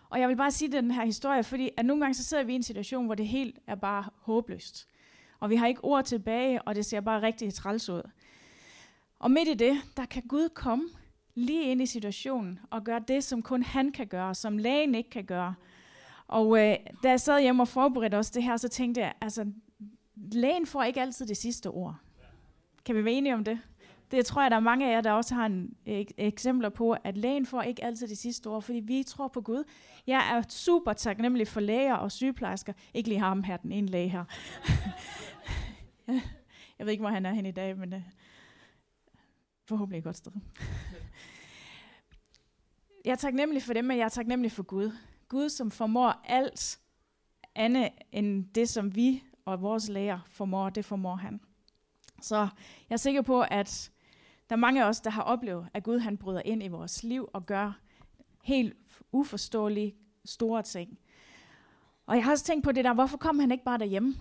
Og 0.10 0.20
jeg 0.20 0.30
vil 0.30 0.36
bare 0.36 0.52
sige 0.52 0.72
den 0.72 0.92
her 0.92 1.06
historie, 1.06 1.44
fordi 1.44 1.70
at 1.78 1.86
nogle 1.86 2.02
gange 2.02 2.14
så 2.14 2.24
sidder 2.24 2.44
vi 2.44 2.52
i 2.52 2.56
en 2.56 2.64
situation, 2.64 3.06
hvor 3.06 3.16
det 3.16 3.28
helt 3.28 3.60
er 3.68 3.76
bare 3.76 4.04
håbløst. 4.16 4.88
Og 5.40 5.50
vi 5.50 5.56
har 5.56 5.68
ikke 5.68 5.84
ord 5.84 6.06
tilbage, 6.06 6.62
og 6.62 6.76
det 6.76 6.86
ser 6.86 7.02
bare 7.02 7.22
rigtig 7.22 7.54
træls 7.54 7.90
ud. 7.90 8.02
Og 9.20 9.32
midt 9.32 9.48
i 9.48 9.54
det, 9.54 9.82
der 9.98 10.06
kan 10.06 10.24
Gud 10.28 10.50
komme 10.50 10.90
lige 11.36 11.72
ind 11.72 11.82
i 11.82 11.86
situationen 11.86 12.60
og 12.70 12.84
gøre 12.84 13.02
det, 13.08 13.24
som 13.24 13.42
kun 13.42 13.64
han 13.64 13.92
kan 13.92 14.08
gøre, 14.08 14.36
som 14.36 14.58
lægen 14.58 14.96
ikke 14.96 15.10
kan 15.10 15.26
gøre. 15.26 15.56
Og 16.30 16.60
øh, 16.60 16.76
da 17.04 17.10
jeg 17.10 17.20
sad 17.20 17.42
hjemme 17.42 17.64
og 17.64 17.68
forberedte 17.68 18.16
os 18.16 18.32
det 18.32 18.44
her, 18.44 18.58
så 18.58 18.68
tænkte 18.68 19.02
jeg, 19.02 19.14
altså, 19.22 19.52
lægen 20.16 20.66
får 20.66 20.84
ikke 20.84 21.02
altid 21.02 21.28
det 21.28 21.38
sidste 21.38 21.70
ord. 21.70 21.96
Kan 22.86 22.96
vi 22.96 23.06
være 23.06 23.14
enige 23.14 23.34
om 23.34 23.44
det? 23.44 23.60
Det 24.12 24.26
tror 24.26 24.42
jeg, 24.42 24.52
der 24.52 24.58
er 24.58 24.62
mange 24.62 24.90
af 24.90 24.96
jer, 24.96 25.02
der 25.02 25.12
også 25.12 25.36
har 25.36 25.46
en, 25.46 25.74
ek, 25.86 26.12
eksempler 26.18 26.70
på, 26.70 26.96
at 27.04 27.18
lægen 27.18 27.46
får 27.46 27.62
ikke 27.62 27.84
altid 27.84 28.08
det 28.08 28.18
sidste 28.18 28.48
ord, 28.48 28.62
fordi 28.62 28.80
vi 28.80 29.04
tror 29.04 29.28
på 29.28 29.42
Gud. 29.42 29.64
Jeg 30.08 30.38
er 30.38 30.44
super 30.50 30.94
taknemmelig 30.94 31.48
for 31.48 31.60
læger 31.60 31.96
og 31.96 32.12
sygeplejersker. 32.12 32.74
Ikke 32.94 33.10
lige 33.10 33.20
ham 33.20 33.44
her, 33.44 33.58
den 33.58 33.72
ene 33.72 33.88
læge 33.88 34.10
her. 34.10 34.24
jeg 36.80 36.86
ved 36.86 36.92
ikke, 36.92 37.02
hvor 37.02 37.10
han 37.10 37.26
er 37.26 37.34
hen 37.34 37.46
i 37.46 37.52
dag, 37.52 37.78
men 37.78 37.94
øh, 37.94 38.02
forhåbentlig 39.68 39.98
et 39.98 40.04
godt 40.04 40.18
sted. 40.18 40.32
jeg 43.06 43.12
er 43.12 43.16
taknemmelig 43.16 43.64
for 43.64 43.74
dem, 43.74 43.86
men 43.86 43.98
jeg 43.98 44.06
er 44.06 44.10
taknemmelig 44.10 44.52
for 44.52 44.64
Gud. 44.64 44.92
Gud, 45.30 45.50
som 45.50 45.72
formår 45.72 46.22
alt 46.24 46.80
andet 47.56 47.90
end 48.12 48.46
det, 48.56 48.70
som 48.70 48.96
vi 48.96 49.24
og 49.46 49.62
vores 49.62 49.90
læger 49.90 50.20
formår, 50.28 50.70
det 50.70 50.86
formår 50.86 51.16
han. 51.16 51.42
Så 52.22 52.38
jeg 52.90 52.96
er 52.96 52.98
sikker 52.98 53.22
på, 53.22 53.42
at 53.42 53.92
der 54.50 54.56
er 54.56 54.60
mange 54.60 54.84
af 54.84 54.88
os, 54.88 55.02
der 55.02 55.10
har 55.10 55.22
oplevet, 55.22 55.70
at 55.74 55.84
Gud 55.84 56.00
han 56.00 56.18
bryder 56.18 56.42
ind 56.46 56.64
i 56.64 56.68
vores 56.68 57.04
liv 57.04 57.30
og 57.34 57.46
gør 57.46 57.80
helt 58.44 58.78
uforståelige 59.12 59.96
store 60.26 60.64
ting. 60.64 61.00
Og 62.06 62.16
jeg 62.16 62.24
har 62.24 62.32
også 62.32 62.46
tænkt 62.46 62.64
på 62.64 62.72
det 62.72 62.86
der, 62.86 62.94
hvorfor 62.94 63.18
kom 63.18 63.40
han 63.40 63.52
ikke 63.52 63.64
bare 63.64 63.78
derhjemme? 63.78 64.16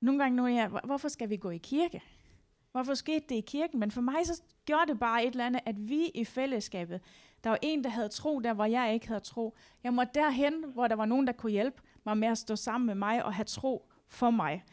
Nogle 0.00 0.22
gange 0.22 0.36
nu 0.36 0.44
er 0.44 0.48
jeg, 0.48 0.68
hvorfor 0.68 1.08
skal 1.08 1.30
vi 1.30 1.36
gå 1.36 1.50
i 1.50 1.58
kirke? 1.58 2.02
Hvorfor 2.72 2.94
skete 2.94 3.24
det 3.28 3.34
i 3.34 3.40
kirken? 3.40 3.80
Men 3.80 3.90
for 3.90 4.00
mig 4.00 4.26
så 4.26 4.42
gjorde 4.66 4.92
det 4.92 5.00
bare 5.00 5.24
et 5.24 5.30
eller 5.30 5.46
andet, 5.46 5.60
at 5.66 5.88
vi 5.88 6.06
i 6.14 6.24
fællesskabet, 6.24 7.00
der 7.44 7.50
var 7.50 7.58
en, 7.62 7.84
der 7.84 7.90
havde 7.90 8.08
tro, 8.08 8.40
der 8.40 8.52
hvor 8.52 8.64
jeg 8.64 8.94
ikke 8.94 9.08
havde 9.08 9.20
tro. 9.20 9.56
Jeg 9.84 9.94
måtte 9.94 10.12
derhen, 10.14 10.64
hvor 10.74 10.88
der 10.88 10.96
var 10.96 11.04
nogen, 11.04 11.26
der 11.26 11.32
kunne 11.32 11.52
hjælpe 11.52 11.82
mig 12.04 12.18
med 12.18 12.28
at 12.28 12.38
stå 12.38 12.56
sammen 12.56 12.86
med 12.86 12.94
mig 12.94 13.24
og 13.24 13.34
have 13.34 13.44
tro 13.44 13.90
for 14.08 14.30
mig. 14.30 14.64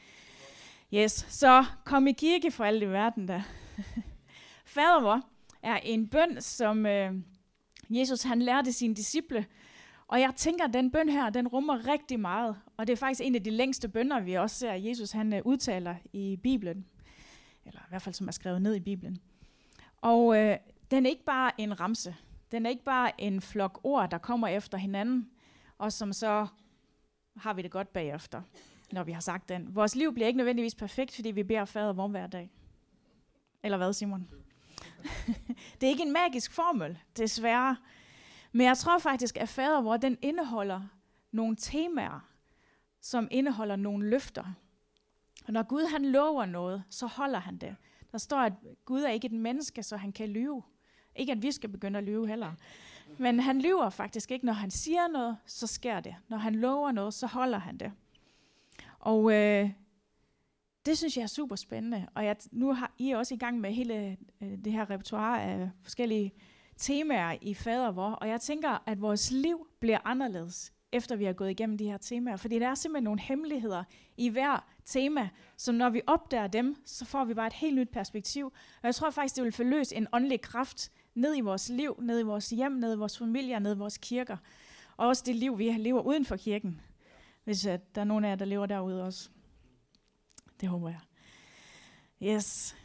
Yes, 0.93 1.25
så 1.29 1.65
kom 1.85 2.07
i 2.07 2.11
kirke 2.11 2.51
for 2.51 2.63
alt 2.63 2.83
i 2.83 2.85
verden 2.85 3.27
der. 3.27 3.41
Fader 4.65 5.01
vor 5.01 5.21
er 5.61 5.77
en 5.77 6.07
bøn, 6.07 6.41
som 6.41 6.85
øh, 6.85 7.13
Jesus 7.89 8.23
han 8.23 8.41
lærte 8.41 8.73
sine 8.73 8.95
disciple. 8.95 9.45
Og 10.07 10.19
jeg 10.19 10.33
tænker, 10.35 10.65
at 10.65 10.73
den 10.73 10.91
bøn 10.91 11.09
her, 11.09 11.29
den 11.29 11.47
rummer 11.47 11.87
rigtig 11.87 12.19
meget. 12.19 12.55
Og 12.77 12.87
det 12.87 12.93
er 12.93 12.97
faktisk 12.97 13.21
en 13.23 13.35
af 13.35 13.43
de 13.43 13.49
længste 13.49 13.87
bønder, 13.89 14.19
vi 14.19 14.33
også 14.33 14.55
ser, 14.55 14.73
Jesus 14.73 15.11
han 15.11 15.33
øh, 15.33 15.41
udtaler 15.45 15.95
i 16.13 16.39
Bibelen. 16.43 16.85
Eller 17.67 17.79
i 17.79 17.89
hvert 17.89 18.01
fald, 18.01 18.15
som 18.15 18.27
er 18.27 18.31
skrevet 18.31 18.61
ned 18.61 18.75
i 18.75 18.79
Bibelen. 18.79 19.17
Og 20.01 20.37
øh, 20.37 20.57
den 20.91 21.05
er 21.05 21.09
ikke 21.09 21.25
bare 21.25 21.51
en 21.57 21.79
ramse. 21.79 22.15
Den 22.51 22.65
er 22.65 22.69
ikke 22.69 22.83
bare 22.83 23.21
en 23.21 23.41
flok 23.41 23.79
ord, 23.83 24.11
der 24.11 24.17
kommer 24.17 24.47
efter 24.47 24.77
hinanden, 24.77 25.29
og 25.77 25.93
som 25.93 26.13
så 26.13 26.47
har 27.37 27.53
vi 27.53 27.61
det 27.61 27.71
godt 27.71 27.93
bagefter 27.93 28.41
når 28.91 29.03
vi 29.03 29.11
har 29.11 29.19
sagt 29.19 29.49
den. 29.49 29.75
Vores 29.75 29.95
liv 29.95 30.13
bliver 30.13 30.27
ikke 30.27 30.37
nødvendigvis 30.37 30.75
perfekt, 30.75 31.15
fordi 31.15 31.31
vi 31.31 31.43
beder 31.43 31.65
fader 31.65 31.93
vor 31.93 32.07
hver 32.07 32.27
dag. 32.27 32.51
Eller 33.63 33.77
hvad, 33.77 33.93
Simon? 33.93 34.27
det 35.81 35.87
er 35.87 35.91
ikke 35.91 36.03
en 36.03 36.13
magisk 36.13 36.51
formel, 36.51 36.97
desværre. 37.17 37.77
Men 38.51 38.67
jeg 38.67 38.77
tror 38.77 38.99
faktisk, 38.99 39.37
at 39.37 39.49
fader 39.49 39.81
vor, 39.81 39.97
den 39.97 40.17
indeholder 40.21 40.81
nogle 41.31 41.55
temaer, 41.55 42.29
som 43.01 43.27
indeholder 43.31 43.75
nogle 43.75 44.09
løfter. 44.09 44.53
Og 45.45 45.53
når 45.53 45.63
Gud 45.63 45.91
han 45.91 46.05
lover 46.05 46.45
noget, 46.45 46.83
så 46.89 47.07
holder 47.07 47.39
han 47.39 47.57
det. 47.57 47.75
Der 48.11 48.17
står, 48.17 48.37
at 48.37 48.53
Gud 48.85 49.01
er 49.01 49.09
ikke 49.09 49.25
et 49.25 49.31
menneske, 49.31 49.83
så 49.83 49.97
han 49.97 50.11
kan 50.11 50.29
lyve. 50.29 50.63
Ikke 51.15 51.31
at 51.31 51.41
vi 51.41 51.51
skal 51.51 51.69
begynde 51.69 51.97
at 51.97 52.03
lyve 52.03 52.27
heller. 52.27 52.53
Men 53.17 53.39
han 53.39 53.61
lyver 53.61 53.89
faktisk 53.89 54.31
ikke. 54.31 54.45
Når 54.45 54.53
han 54.53 54.71
siger 54.71 55.07
noget, 55.07 55.37
så 55.45 55.67
sker 55.67 55.99
det. 55.99 56.15
Når 56.27 56.37
han 56.37 56.55
lover 56.55 56.91
noget, 56.91 57.13
så 57.13 57.27
holder 57.27 57.57
han 57.57 57.77
det. 57.77 57.91
Og 58.99 59.33
øh, 59.33 59.69
det 60.85 60.97
synes 60.97 61.17
jeg 61.17 61.23
er 61.23 61.27
super 61.27 61.55
spændende. 61.55 62.07
Og 62.15 62.25
jeg, 62.25 62.35
nu 62.51 62.73
har 62.73 62.91
I 62.97 63.11
også 63.11 63.33
i 63.33 63.37
gang 63.37 63.59
med 63.59 63.73
hele 63.73 64.17
øh, 64.41 64.57
det 64.65 64.71
her 64.73 64.89
repertoire 64.89 65.43
af 65.43 65.69
forskellige 65.81 66.33
temaer 66.77 67.37
i 67.41 67.53
fader 67.53 67.91
vor. 67.91 68.11
Og 68.11 68.27
jeg 68.27 68.41
tænker, 68.41 68.83
at 68.85 69.01
vores 69.01 69.31
liv 69.31 69.67
bliver 69.79 69.99
anderledes, 70.05 70.73
efter 70.91 71.15
vi 71.15 71.25
har 71.25 71.33
gået 71.33 71.49
igennem 71.49 71.77
de 71.77 71.85
her 71.85 71.97
temaer. 71.97 72.37
Fordi 72.37 72.59
der 72.59 72.67
er 72.67 72.75
simpelthen 72.75 73.03
nogle 73.03 73.19
hemmeligheder 73.19 73.83
i 74.17 74.29
hver 74.29 74.67
tema, 74.85 75.29
så 75.57 75.71
når 75.71 75.89
vi 75.89 76.01
opdager 76.07 76.47
dem, 76.47 76.75
så 76.85 77.05
får 77.05 77.25
vi 77.25 77.33
bare 77.33 77.47
et 77.47 77.53
helt 77.53 77.75
nyt 77.75 77.89
perspektiv. 77.89 78.45
Og 78.81 78.83
jeg 78.83 78.95
tror 78.95 79.09
faktisk, 79.09 79.35
det 79.35 79.43
vil 79.43 79.51
forløse 79.51 79.95
en 79.95 80.07
åndelig 80.13 80.41
kraft 80.41 80.91
ned 81.15 81.37
i 81.37 81.41
vores 81.41 81.69
liv, 81.69 81.99
ned 82.01 82.19
i 82.19 82.23
vores 82.23 82.49
hjem, 82.49 82.71
ned 82.71 82.93
i 82.93 82.97
vores 82.97 83.17
familier, 83.17 83.59
ned 83.59 83.75
i 83.75 83.77
vores 83.77 83.97
kirker. 83.97 84.37
Og 84.97 85.07
også 85.07 85.23
det 85.25 85.35
liv, 85.35 85.57
vi 85.57 85.71
lever 85.71 86.01
uden 86.01 86.25
for 86.25 86.35
kirken 86.35 86.81
hvis 87.47 87.65
at 87.65 87.95
der 87.95 88.01
er 88.01 88.05
nogen 88.05 88.25
af 88.25 88.29
jer, 88.29 88.35
der 88.35 88.45
lever 88.45 88.65
derude 88.65 89.03
også. 89.03 89.29
Det 90.61 90.69
håber 90.69 90.89
jeg. 90.89 90.99
Yes. 92.23 92.75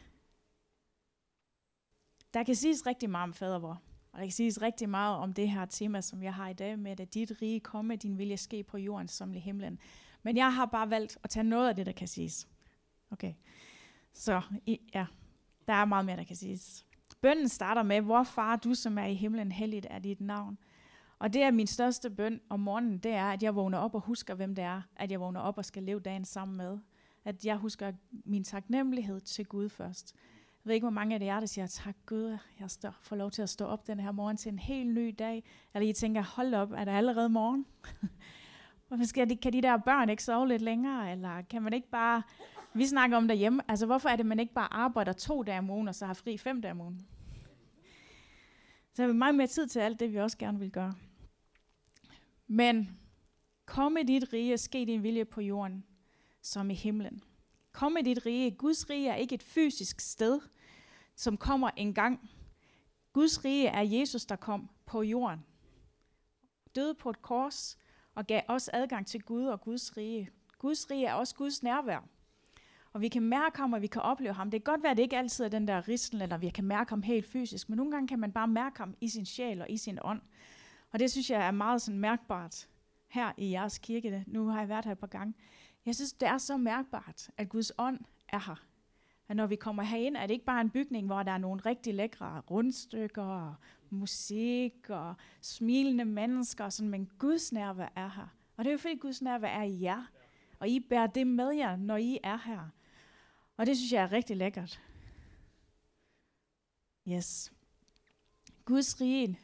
Der 2.35 2.43
kan 2.43 2.55
siges 2.55 2.87
rigtig 2.87 3.11
meget 3.11 3.23
om 3.23 3.35
fadervor. 3.35 3.83
Og 4.13 4.19
der 4.19 4.25
kan 4.25 4.33
siges 4.33 4.63
rigtig 4.63 4.89
meget 4.89 5.17
om 5.17 5.33
det 5.33 5.51
her 5.51 5.65
tema, 5.65 6.01
som 6.01 6.23
jeg 6.23 6.35
har 6.35 6.49
i 6.49 6.53
dag, 6.53 6.79
med 6.79 7.01
at 7.01 7.15
dit 7.15 7.33
rige 7.43 7.61
komme, 7.61 7.97
din 7.97 8.19
vilje 8.19 8.37
ske 8.37 8.63
på 8.63 8.79
jorden 8.79 9.09
som 9.09 9.35
i 9.35 9.39
himlen. 9.39 9.79
Men 10.23 10.37
jeg 10.37 10.55
har 10.55 10.67
bare 10.67 10.91
valgt 10.91 11.19
at 11.23 11.31
tage 11.31 11.45
noget 11.45 11.69
af 11.69 11.77
det, 11.77 11.87
der 11.87 11.93
kan 11.93 12.09
siges. 12.09 12.49
Okay. 13.11 13.35
Så 14.13 14.41
ja, 14.95 15.07
der 15.69 15.73
er 15.73 15.85
meget 15.85 16.07
mere, 16.07 16.17
der 16.17 16.25
kan 16.25 16.37
siges. 16.37 16.87
Bønden 17.21 17.49
starter 17.49 17.83
med, 17.83 18.01
hvor 18.01 18.23
far 18.23 18.57
du, 18.57 18.75
som 18.75 18.99
er 18.99 19.05
i 19.05 19.15
himlen, 19.15 19.53
helligt 19.53 19.87
er 19.91 19.99
dit 19.99 20.21
navn. 20.21 20.59
Og 21.19 21.33
det 21.33 21.43
er 21.43 21.51
min 21.51 21.67
største 21.67 22.11
bøn 22.11 22.41
om 22.49 22.61
morgenen, 22.61 22.99
det 22.99 23.13
er, 23.13 23.25
at 23.25 23.43
jeg 23.43 23.55
vågner 23.55 23.79
op 23.79 23.95
og 23.95 24.01
husker, 24.01 24.35
hvem 24.35 24.55
det 24.55 24.65
er, 24.65 24.83
at 24.97 25.11
jeg 25.11 25.21
vågner 25.21 25.41
op 25.41 25.59
og 25.59 25.65
skal 25.65 25.83
leve 25.83 26.01
dagen 26.01 26.25
sammen 26.25 26.57
med. 26.57 26.79
At 27.25 27.45
jeg 27.45 27.57
husker 27.57 27.93
min 28.11 28.45
taknemmelighed 28.45 29.21
til 29.21 29.47
Gud 29.47 29.69
først. 29.69 30.15
Jeg 30.65 30.69
ved 30.69 30.75
ikke, 30.75 30.85
hvor 30.85 30.91
mange 30.91 31.17
af 31.17 31.21
jer, 31.21 31.41
der 31.41 31.47
siger, 31.47 31.67
tak 31.67 31.97
Gud, 32.07 32.39
jeg 32.61 32.71
står, 32.71 32.95
får 33.01 33.17
lov 33.17 33.31
til 33.31 33.43
at 33.43 33.49
stå 33.49 33.65
op 33.65 33.87
den 33.87 34.01
her 34.01 34.13
morgen 34.13 34.37
til 34.37 34.53
en 34.53 34.59
helt 34.59 34.95
ny 34.95 35.15
dag. 35.19 35.45
Eller 35.75 35.89
I 35.89 35.93
tænker, 35.93 36.23
hold 36.23 36.55
op, 36.55 36.73
er 36.73 36.85
det 36.85 36.93
allerede 36.93 37.29
morgen? 37.29 37.67
Hvorfor 38.89 39.05
skal 39.05 39.31
de, 39.31 39.37
kan 39.37 39.53
de 39.53 39.63
der 39.63 39.77
børn 39.77 40.09
ikke 40.09 40.23
sove 40.23 40.49
lidt 40.49 40.63
længere? 40.63 41.13
Eller 41.13 41.43
kan 41.43 41.63
man 41.63 41.73
ikke 41.73 41.91
bare... 41.91 42.23
Vi 42.75 42.87
snakker 42.87 43.17
om 43.17 43.29
derhjemme. 43.29 43.63
Altså, 43.69 43.87
hvorfor 43.87 44.09
er 44.09 44.17
det, 44.17 44.27
man 44.27 44.41
ikke 44.41 44.55
bare 44.55 44.73
arbejder 44.73 45.13
to 45.13 45.43
dage 45.43 45.59
om 45.59 45.71
ugen, 45.71 45.89
og 45.89 45.95
så 45.95 46.07
har 46.07 46.15
fri 46.15 46.39
fem 46.39 46.63
dage 46.63 46.73
om 46.73 46.81
ugen? 46.81 47.07
Så 48.95 49.03
har 49.03 49.07
vi 49.07 49.15
meget 49.15 49.35
mere 49.35 49.47
tid 49.47 49.67
til 49.67 49.81
alt 49.81 50.01
det, 50.01 50.13
vi 50.13 50.19
også 50.19 50.39
gerne 50.39 50.59
vil 50.59 50.71
gøre. 50.71 50.95
Men 52.47 52.99
kom 53.67 53.93
med 53.93 54.05
dit 54.05 54.33
rige, 54.33 54.59
ske 54.59 54.87
din 54.87 55.03
vilje 55.03 55.25
på 55.25 55.41
jorden, 55.41 55.85
som 56.43 56.71
i 56.71 56.75
himlen. 56.75 57.23
Kom 57.73 57.93
med 57.93 58.03
dit 58.03 58.27
rige. 58.27 58.51
Guds 58.51 58.91
rige 58.91 59.09
er 59.09 59.15
ikke 59.15 59.35
et 59.35 59.43
fysisk 59.43 60.01
sted, 60.01 60.41
som 61.17 61.37
kommer 61.37 61.71
en 61.77 61.95
gang. 61.95 62.31
Guds 63.13 63.45
rige 63.45 63.69
er 63.69 63.81
Jesus, 63.81 64.25
der 64.25 64.37
kom 64.37 64.71
på 64.87 65.03
jorden. 65.03 65.45
Døde 66.77 66.95
på 66.95 67.11
et 67.11 67.23
kors 67.23 67.79
og 68.15 68.27
gav 68.27 68.43
os 68.49 68.71
adgang 68.73 69.07
til 69.07 69.23
Gud 69.23 69.45
og 69.45 69.61
Guds 69.61 69.97
rige. 69.97 70.31
Guds 70.59 70.91
rige 70.91 71.07
er 71.07 71.15
også 71.15 71.35
Guds 71.35 71.63
nærvær. 71.63 72.09
Og 72.93 73.01
vi 73.01 73.09
kan 73.09 73.23
mærke 73.23 73.59
ham, 73.59 73.73
og 73.73 73.83
vi 73.83 73.87
kan 73.87 74.03
opleve 74.03 74.35
ham. 74.35 74.51
Det 74.51 74.65
kan 74.65 74.73
godt 74.73 74.83
være, 74.83 74.91
at 74.91 74.97
det 74.97 75.03
ikke 75.03 75.19
altid 75.19 75.45
er 75.45 75.49
den 75.49 75.69
der 75.69 75.89
ristel, 75.89 76.23
eller 76.23 76.37
vi 76.37 76.51
kan 76.51 76.65
mærke 76.65 76.91
ham 76.91 77.03
helt 77.03 77.27
fysisk, 77.27 77.69
men 77.69 77.77
nogle 77.77 77.93
gange 77.93 78.09
kan 78.09 78.19
man 78.19 78.33
bare 78.33 78.49
mærke 78.49 78.79
ham 78.79 78.95
i 79.01 79.09
sin 79.09 79.27
sjæl 79.27 79.61
og 79.61 79.71
i 79.71 79.77
sin 79.77 79.99
ånd. 80.03 80.21
Og 80.91 80.99
det 80.99 81.11
synes 81.11 81.31
jeg 81.31 81.47
er 81.47 81.51
meget 81.51 81.83
sådan 81.83 82.01
mærkbart 82.01 82.69
her 83.09 83.33
i 83.37 83.51
jeres 83.51 83.79
kirke. 83.79 84.25
Nu 84.27 84.47
har 84.47 84.59
jeg 84.59 84.69
været 84.69 84.85
her 84.85 84.93
et 84.93 84.99
par 84.99 85.07
gange. 85.07 85.35
Jeg 85.87 85.95
synes, 85.95 86.13
det 86.13 86.29
er 86.29 86.39
så 86.39 86.57
mærkbart, 86.57 87.31
at 87.37 87.49
Guds 87.49 87.73
ånd 87.79 88.01
er 88.29 88.39
her. 88.39 88.67
At 89.29 89.37
når 89.37 89.47
vi 89.47 89.57
kommer 89.57 89.83
herind, 89.83 90.17
er 90.17 90.27
det 90.27 90.35
ikke 90.35 90.45
bare 90.45 90.61
en 90.61 90.71
bygning, 90.71 91.07
hvor 91.07 91.23
der 91.23 91.33
er 91.33 91.39
nogle 91.39 91.61
rigtig 91.67 91.95
lækre 91.95 92.41
rundstykker 92.41 93.23
og 93.23 93.55
musik 93.91 94.91
og 94.91 95.15
smilende 95.41 96.05
mennesker, 96.05 96.69
sådan, 96.69 96.91
men 96.91 97.11
Guds 97.19 97.53
nærvær 97.53 97.89
er 97.97 98.09
her. 98.09 98.37
Og 98.57 98.65
det 98.65 98.71
er 98.71 98.73
jo 98.73 98.79
fordi 98.79 98.97
Guds 98.97 99.23
nærvær 99.23 99.49
er 99.49 99.63
i 99.63 99.83
jer. 99.83 100.05
Og 100.59 100.69
I 100.69 100.81
bærer 100.81 101.07
det 101.07 101.27
med 101.27 101.51
jer, 101.51 101.77
når 101.77 101.97
I 101.97 102.19
er 102.23 102.37
her. 102.37 102.69
Og 103.57 103.67
det 103.67 103.77
synes 103.77 103.93
jeg 103.93 104.03
er 104.03 104.13
rigtig 104.13 104.37
lækkert. 104.37 104.81
Yes. 107.09 107.53
Guds 108.65 109.01
rige 109.01 109.39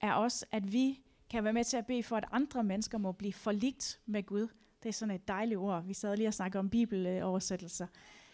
er 0.00 0.12
også, 0.12 0.46
at 0.52 0.72
vi 0.72 1.02
kan 1.30 1.44
være 1.44 1.52
med 1.52 1.64
til 1.64 1.76
at 1.76 1.86
bede 1.86 2.02
for, 2.02 2.16
at 2.16 2.24
andre 2.32 2.64
mennesker 2.64 2.98
må 2.98 3.12
blive 3.12 3.32
forligt 3.32 4.00
med 4.06 4.22
Gud. 4.22 4.48
Det 4.82 4.88
er 4.88 4.92
sådan 4.92 5.14
et 5.14 5.28
dejligt 5.28 5.58
ord. 5.58 5.84
Vi 5.84 5.94
sad 5.94 6.16
lige 6.16 6.28
og 6.28 6.34
snakkede 6.34 6.58
om 6.58 6.70
bibeloversættelser. 6.70 7.86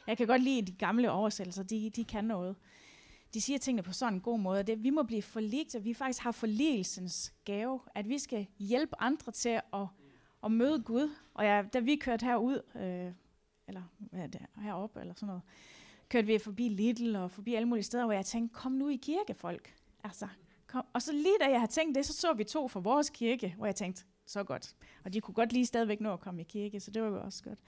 Jeg 0.06 0.16
kan 0.16 0.26
godt 0.26 0.42
lide 0.42 0.62
de 0.62 0.72
gamle 0.72 1.10
oversættelser, 1.10 1.62
de, 1.62 1.90
de 1.90 2.04
kan 2.04 2.24
noget. 2.24 2.56
De 3.34 3.40
siger 3.40 3.58
tingene 3.58 3.82
på 3.82 3.92
sådan 3.92 4.14
en 4.14 4.20
god 4.20 4.38
måde. 4.38 4.62
Det, 4.62 4.82
vi 4.82 4.90
må 4.90 5.02
blive 5.02 5.22
forligt, 5.22 5.74
at 5.74 5.84
vi 5.84 5.94
faktisk 5.94 6.22
har 6.22 6.32
forligelsens 6.32 7.34
gave, 7.44 7.80
at 7.94 8.08
vi 8.08 8.18
skal 8.18 8.46
hjælpe 8.58 8.96
andre 8.98 9.32
til 9.32 9.60
at, 9.72 9.86
at 10.44 10.52
møde 10.52 10.82
Gud. 10.82 11.10
Og 11.34 11.44
jeg, 11.44 11.68
da 11.72 11.78
vi 11.78 11.96
kørte 11.96 12.26
herud, 12.26 12.60
øh, 12.74 13.12
eller 13.68 13.82
hvad 13.98 14.20
er 14.20 14.26
det, 14.26 14.46
herop 14.56 14.96
eller 14.96 15.14
sådan 15.14 15.26
noget, 15.26 15.42
kørte 16.08 16.26
vi 16.26 16.38
forbi 16.38 16.68
Lidl 16.68 17.16
og 17.16 17.30
forbi 17.30 17.54
alle 17.54 17.68
mulige 17.68 17.84
steder, 17.84 18.04
hvor 18.04 18.12
jeg 18.12 18.26
tænkte, 18.26 18.54
kom 18.54 18.72
nu 18.72 18.88
i 18.88 18.96
kirke, 18.96 19.34
folk. 19.34 19.74
Altså, 20.04 20.28
kom. 20.66 20.86
Og 20.92 21.02
så 21.02 21.12
lige 21.12 21.36
da 21.40 21.50
jeg 21.50 21.60
havde 21.60 21.72
tænkt 21.72 21.94
det, 21.94 22.06
så 22.06 22.12
så 22.12 22.32
vi 22.32 22.44
to 22.44 22.68
fra 22.68 22.80
vores 22.80 23.10
kirke, 23.10 23.54
hvor 23.56 23.66
jeg 23.66 23.76
tænkte, 23.76 24.04
så 24.26 24.44
godt. 24.44 24.74
Og 25.04 25.12
de 25.12 25.20
kunne 25.20 25.34
godt 25.34 25.52
lige 25.52 25.66
stadigvæk 25.66 26.00
nå 26.00 26.12
at 26.12 26.20
komme 26.20 26.40
i 26.40 26.44
kirke, 26.44 26.80
så 26.80 26.90
det 26.90 27.02
var 27.02 27.08
jo 27.08 27.20
også 27.20 27.44
godt. 27.44 27.58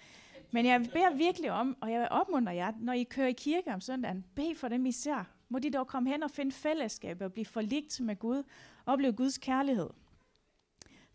Men 0.50 0.66
jeg 0.66 0.80
beder 0.92 1.16
virkelig 1.16 1.50
om, 1.50 1.76
og 1.80 1.92
jeg 1.92 2.08
opmuntrer 2.10 2.52
jer, 2.52 2.72
når 2.80 2.92
I 2.92 3.02
kører 3.02 3.28
i 3.28 3.32
kirke 3.32 3.74
om 3.74 3.80
søndagen, 3.80 4.24
bed 4.34 4.54
for 4.54 4.68
dem, 4.68 4.86
især. 4.86 5.14
ser. 5.14 5.24
Må 5.48 5.58
de 5.58 5.70
dog 5.70 5.86
komme 5.86 6.10
hen 6.10 6.22
og 6.22 6.30
finde 6.30 6.52
fællesskab 6.52 7.22
og 7.22 7.32
blive 7.32 7.44
forligt 7.44 8.00
med 8.00 8.16
Gud, 8.16 8.42
og 8.84 8.92
opleve 8.92 9.12
Guds 9.12 9.38
kærlighed. 9.38 9.90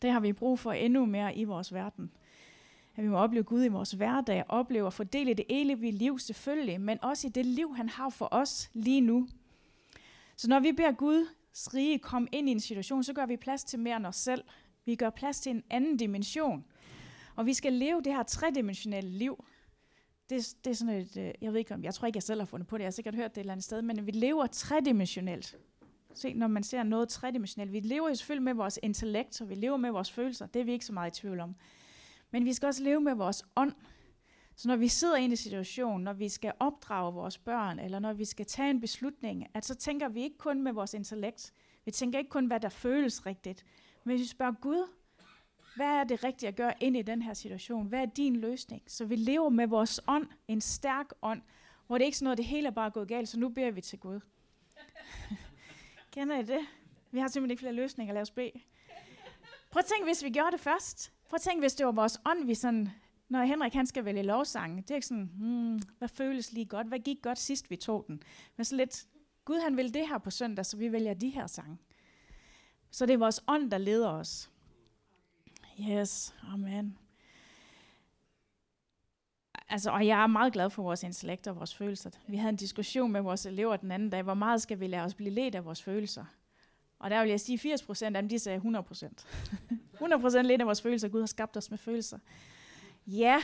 Det 0.02 0.12
har 0.12 0.20
vi 0.20 0.34
brug 0.34 0.60
for 0.60 0.72
endnu 0.72 1.06
mere 1.06 1.36
i 1.36 1.44
vores 1.44 1.74
verden. 1.74 2.12
At 2.96 3.04
vi 3.04 3.10
må 3.10 3.18
opleve 3.18 3.44
Gud 3.44 3.64
i 3.64 3.68
vores 3.68 3.92
hverdag, 3.92 4.44
opleve 4.50 4.86
og 4.86 4.94
fordele 4.94 5.34
det 5.34 5.46
evige 5.50 5.92
liv 5.92 6.20
selvfølgelig, 6.20 6.82
men 6.82 7.04
også 7.04 7.28
i 7.28 7.30
det 7.30 7.46
liv, 7.46 7.76
han 7.76 7.90
har 7.90 8.10
for 8.10 8.28
os 8.32 8.70
lige 8.74 9.02
nu. 9.02 9.28
Så 10.36 10.50
når 10.50 10.60
vi 10.60 10.72
beder 10.72 10.92
Gud 10.92 11.28
rige 11.74 12.00
komme 12.00 12.28
ind 12.32 12.50
i 12.50 12.52
en 12.52 12.60
situation, 12.60 13.04
så 13.04 13.14
gør 13.14 13.26
vi 13.26 13.38
plads 13.38 13.64
til 13.64 13.80
mere 13.80 13.98
end 13.98 14.06
os 14.06 14.16
selv. 14.16 14.44
Vi 14.86 14.96
gør 14.96 15.10
plads 15.10 15.40
til 15.40 15.50
en 15.50 15.63
anden 15.70 15.98
dimension. 15.98 16.66
Og 17.36 17.46
vi 17.46 17.54
skal 17.54 17.74
leve 17.74 18.02
det 18.02 18.13
her 18.13 18.24
tredimensionelle 18.24 19.10
liv. 19.10 19.46
Det, 20.30 20.56
det 20.63 20.72
er 20.72 20.75
sådan 20.75 20.94
et, 20.94 21.18
øh, 21.18 21.32
jeg 21.42 21.52
ved 21.52 21.60
ikke 21.60 21.74
om, 21.74 21.84
jeg 21.84 21.94
tror 21.94 22.06
ikke, 22.06 22.18
jeg 22.18 22.24
selv 22.24 22.42
har 22.42 22.46
fundet 22.46 22.68
på 22.68 22.78
det, 22.78 22.82
jeg 22.82 22.88
har 22.88 22.92
sikkert 22.92 23.16
hørt 23.16 23.32
det 23.32 23.38
et 23.38 23.42
eller 23.42 23.54
andet 23.54 23.63
sted, 23.63 23.82
men 23.82 24.06
vi 24.06 24.12
lever 24.12 24.48
tredimensionelt. 24.48 25.58
Se, 26.13 26.34
når 26.34 26.48
man 26.48 26.63
ser 26.63 26.84
noget 26.84 27.10
tredimensionelt. 27.10 27.74
Vi 27.74 27.80
lever 27.80 28.10
jo 28.10 28.16
selvfølgelig 28.16 28.44
med 28.44 28.54
vores 28.54 28.80
intellekt, 28.84 29.42
og 29.42 29.50
vi 29.50 29.56
lever 29.56 29.78
med 29.78 29.92
vores 29.92 30.12
følelser. 30.12 30.46
Det 30.46 30.60
er 30.60 30.63
vi 30.63 30.72
ikke 30.72 30.86
så 30.86 30.94
meget 30.94 31.18
i 31.18 31.22
tvivl 31.22 31.40
om. 31.40 31.56
Men 32.32 32.46
vi 32.46 32.54
skal 32.54 32.68
også 32.68 32.84
leve 32.84 33.02
med 33.02 33.13
vores 33.13 33.44
ånd. 33.56 33.74
Så 34.56 34.68
når 34.68 34.75
vi 34.75 34.88
sidder 34.88 35.18
i 35.18 35.24
en 35.24 35.38
situation, 35.38 36.02
når 36.02 36.13
vi 36.13 36.30
skal 36.30 36.52
opdrage 36.60 37.13
vores 37.13 37.38
børn, 37.38 37.80
eller 37.80 38.00
når 38.00 38.13
vi 38.13 38.25
skal 38.25 38.46
tage 38.46 38.70
en 38.70 38.82
beslutning, 38.82 39.48
at 39.54 39.66
så 39.66 39.75
tænker 39.75 40.10
vi 40.10 40.24
ikke 40.24 40.38
kun 40.38 40.62
med 40.62 40.72
vores 40.72 40.94
intellekt. 40.94 41.54
Vi 41.86 41.92
tænker 41.92 42.20
ikke 42.20 42.30
kun, 42.30 42.46
hvad 42.46 42.60
der 42.60 42.70
føles 42.70 43.25
rigtigt. 43.25 43.66
Men 44.03 44.17
vi 44.17 44.25
spørger 44.25 44.53
Gud, 44.62 44.88
hvad 45.75 45.88
er 45.88 46.03
det 46.03 46.24
rigtige 46.24 46.48
at 46.48 46.55
gøre 46.55 46.74
ind 46.79 46.98
i 46.98 47.01
den 47.01 47.22
her 47.22 47.33
situation? 47.33 47.88
Hvad 47.88 48.01
er 48.01 48.05
din 48.05 48.36
løsning? 48.36 48.83
Så 48.88 49.05
vi 49.05 49.15
lever 49.15 49.50
med 49.50 49.67
vores 49.67 50.01
ånd, 50.07 50.27
en 50.48 50.62
stærk 50.62 51.10
ånd, 51.22 51.41
hvor 51.88 51.98
det 51.98 52.05
ikke 52.05 52.15
er 52.15 52.17
sådan 52.17 52.25
noget, 52.25 52.38
det 52.38 52.45
hele 52.45 52.67
er 52.67 52.72
bare 52.72 52.91
gået 52.91 53.07
galt, 53.07 53.29
så 53.29 53.39
nu 53.39 53.50
beder 53.50 53.72
vi 53.72 53.81
til 53.81 54.00
Gud. 54.00 54.19
Kender 56.13 56.39
I 56.39 56.43
det? 56.43 56.60
Vi 57.12 57.19
har 57.19 57.27
simpelthen 57.27 57.51
ikke 57.51 57.62
flere 57.62 57.74
løsninger, 57.74 58.13
lad 58.13 58.22
os 58.22 58.31
bede. 58.31 58.51
Prøv 59.72 59.79
at 59.79 59.86
tænke, 59.86 60.05
hvis 60.05 60.24
vi 60.24 60.29
gjorde 60.29 60.51
det 60.51 60.60
først. 60.60 61.13
Prøv 61.29 61.36
at 61.36 61.41
tænke, 61.41 61.60
hvis 61.60 61.75
det 61.75 61.86
var 61.86 61.91
vores 61.91 62.22
ånd, 62.25 62.45
vi 62.45 62.55
sådan, 62.55 62.89
når 63.29 63.43
Henrik 63.43 63.74
han 63.74 63.88
skal 63.88 64.05
vælge 64.05 64.24
lovsange, 64.24 64.81
det 64.81 64.91
er 64.91 64.95
ikke 64.95 65.07
sådan, 65.07 65.31
hmm, 65.33 65.81
hvad 65.98 66.07
føles 66.07 66.51
lige 66.51 66.65
godt? 66.65 66.88
Hvad 66.88 67.00
gik 67.00 67.22
godt 67.22 67.39
sidst, 67.39 67.69
vi 67.69 67.75
tog 67.75 68.05
den? 68.07 68.24
Men 68.57 68.65
så 68.65 68.75
lidt, 68.75 69.07
Gud 69.45 69.60
han 69.60 69.77
vil 69.77 69.93
det 69.93 70.07
her 70.07 70.17
på 70.17 70.29
søndag, 70.29 70.65
så 70.65 70.77
vi 70.77 70.91
vælger 70.91 71.13
de 71.13 71.29
her 71.29 71.48
sange. 71.48 71.77
Så 72.94 73.06
det 73.06 73.14
er 73.14 73.18
vores 73.18 73.44
ånd, 73.48 73.72
der 73.72 73.78
leder 73.78 74.10
os. 74.10 74.50
Yes, 75.80 76.36
amen. 76.54 76.98
Altså, 79.70 79.92
og 79.92 80.08
jeg 80.08 80.24
er 80.24 80.28
meget 80.28 80.54
glad 80.54 80.70
for 80.70 80.84
vores 80.84 81.04
intellekt 81.04 81.48
og 81.48 81.56
vores 81.56 81.76
følelser. 81.76 82.10
Vi 82.28 82.38
havde 82.38 82.50
en 82.50 82.56
diskussion 82.56 83.12
med 83.12 83.22
vores 83.22 83.46
elever 83.46 83.78
den 83.78 83.92
anden 83.92 84.10
dag, 84.10 84.22
hvor 84.22 84.34
meget 84.34 84.62
skal 84.62 84.80
vi 84.80 84.88
lade 84.88 85.04
os 85.04 85.14
blive 85.14 85.30
ledt 85.30 85.56
af 85.56 85.66
vores 85.66 85.84
følelser? 85.84 86.26
Og 87.00 87.10
der 87.10 87.22
vil 87.22 87.30
jeg 87.30 87.40
sige, 87.40 87.58
80 87.58 87.84
procent 87.84 88.16
af 88.16 88.22
dem, 88.22 88.30
de 88.30 88.40
sagde 88.40 88.56
100 88.56 88.84
procent. 88.84 89.28
100 89.94 90.22
procent 90.22 90.48
ledt 90.48 90.62
af 90.62 90.68
vores 90.68 90.82
følelser. 90.82 91.08
Gud 91.08 91.20
har 91.20 91.28
skabt 91.28 91.58
os 91.58 91.70
med 91.70 91.78
følelser. 91.78 92.20
Ja, 93.08 93.44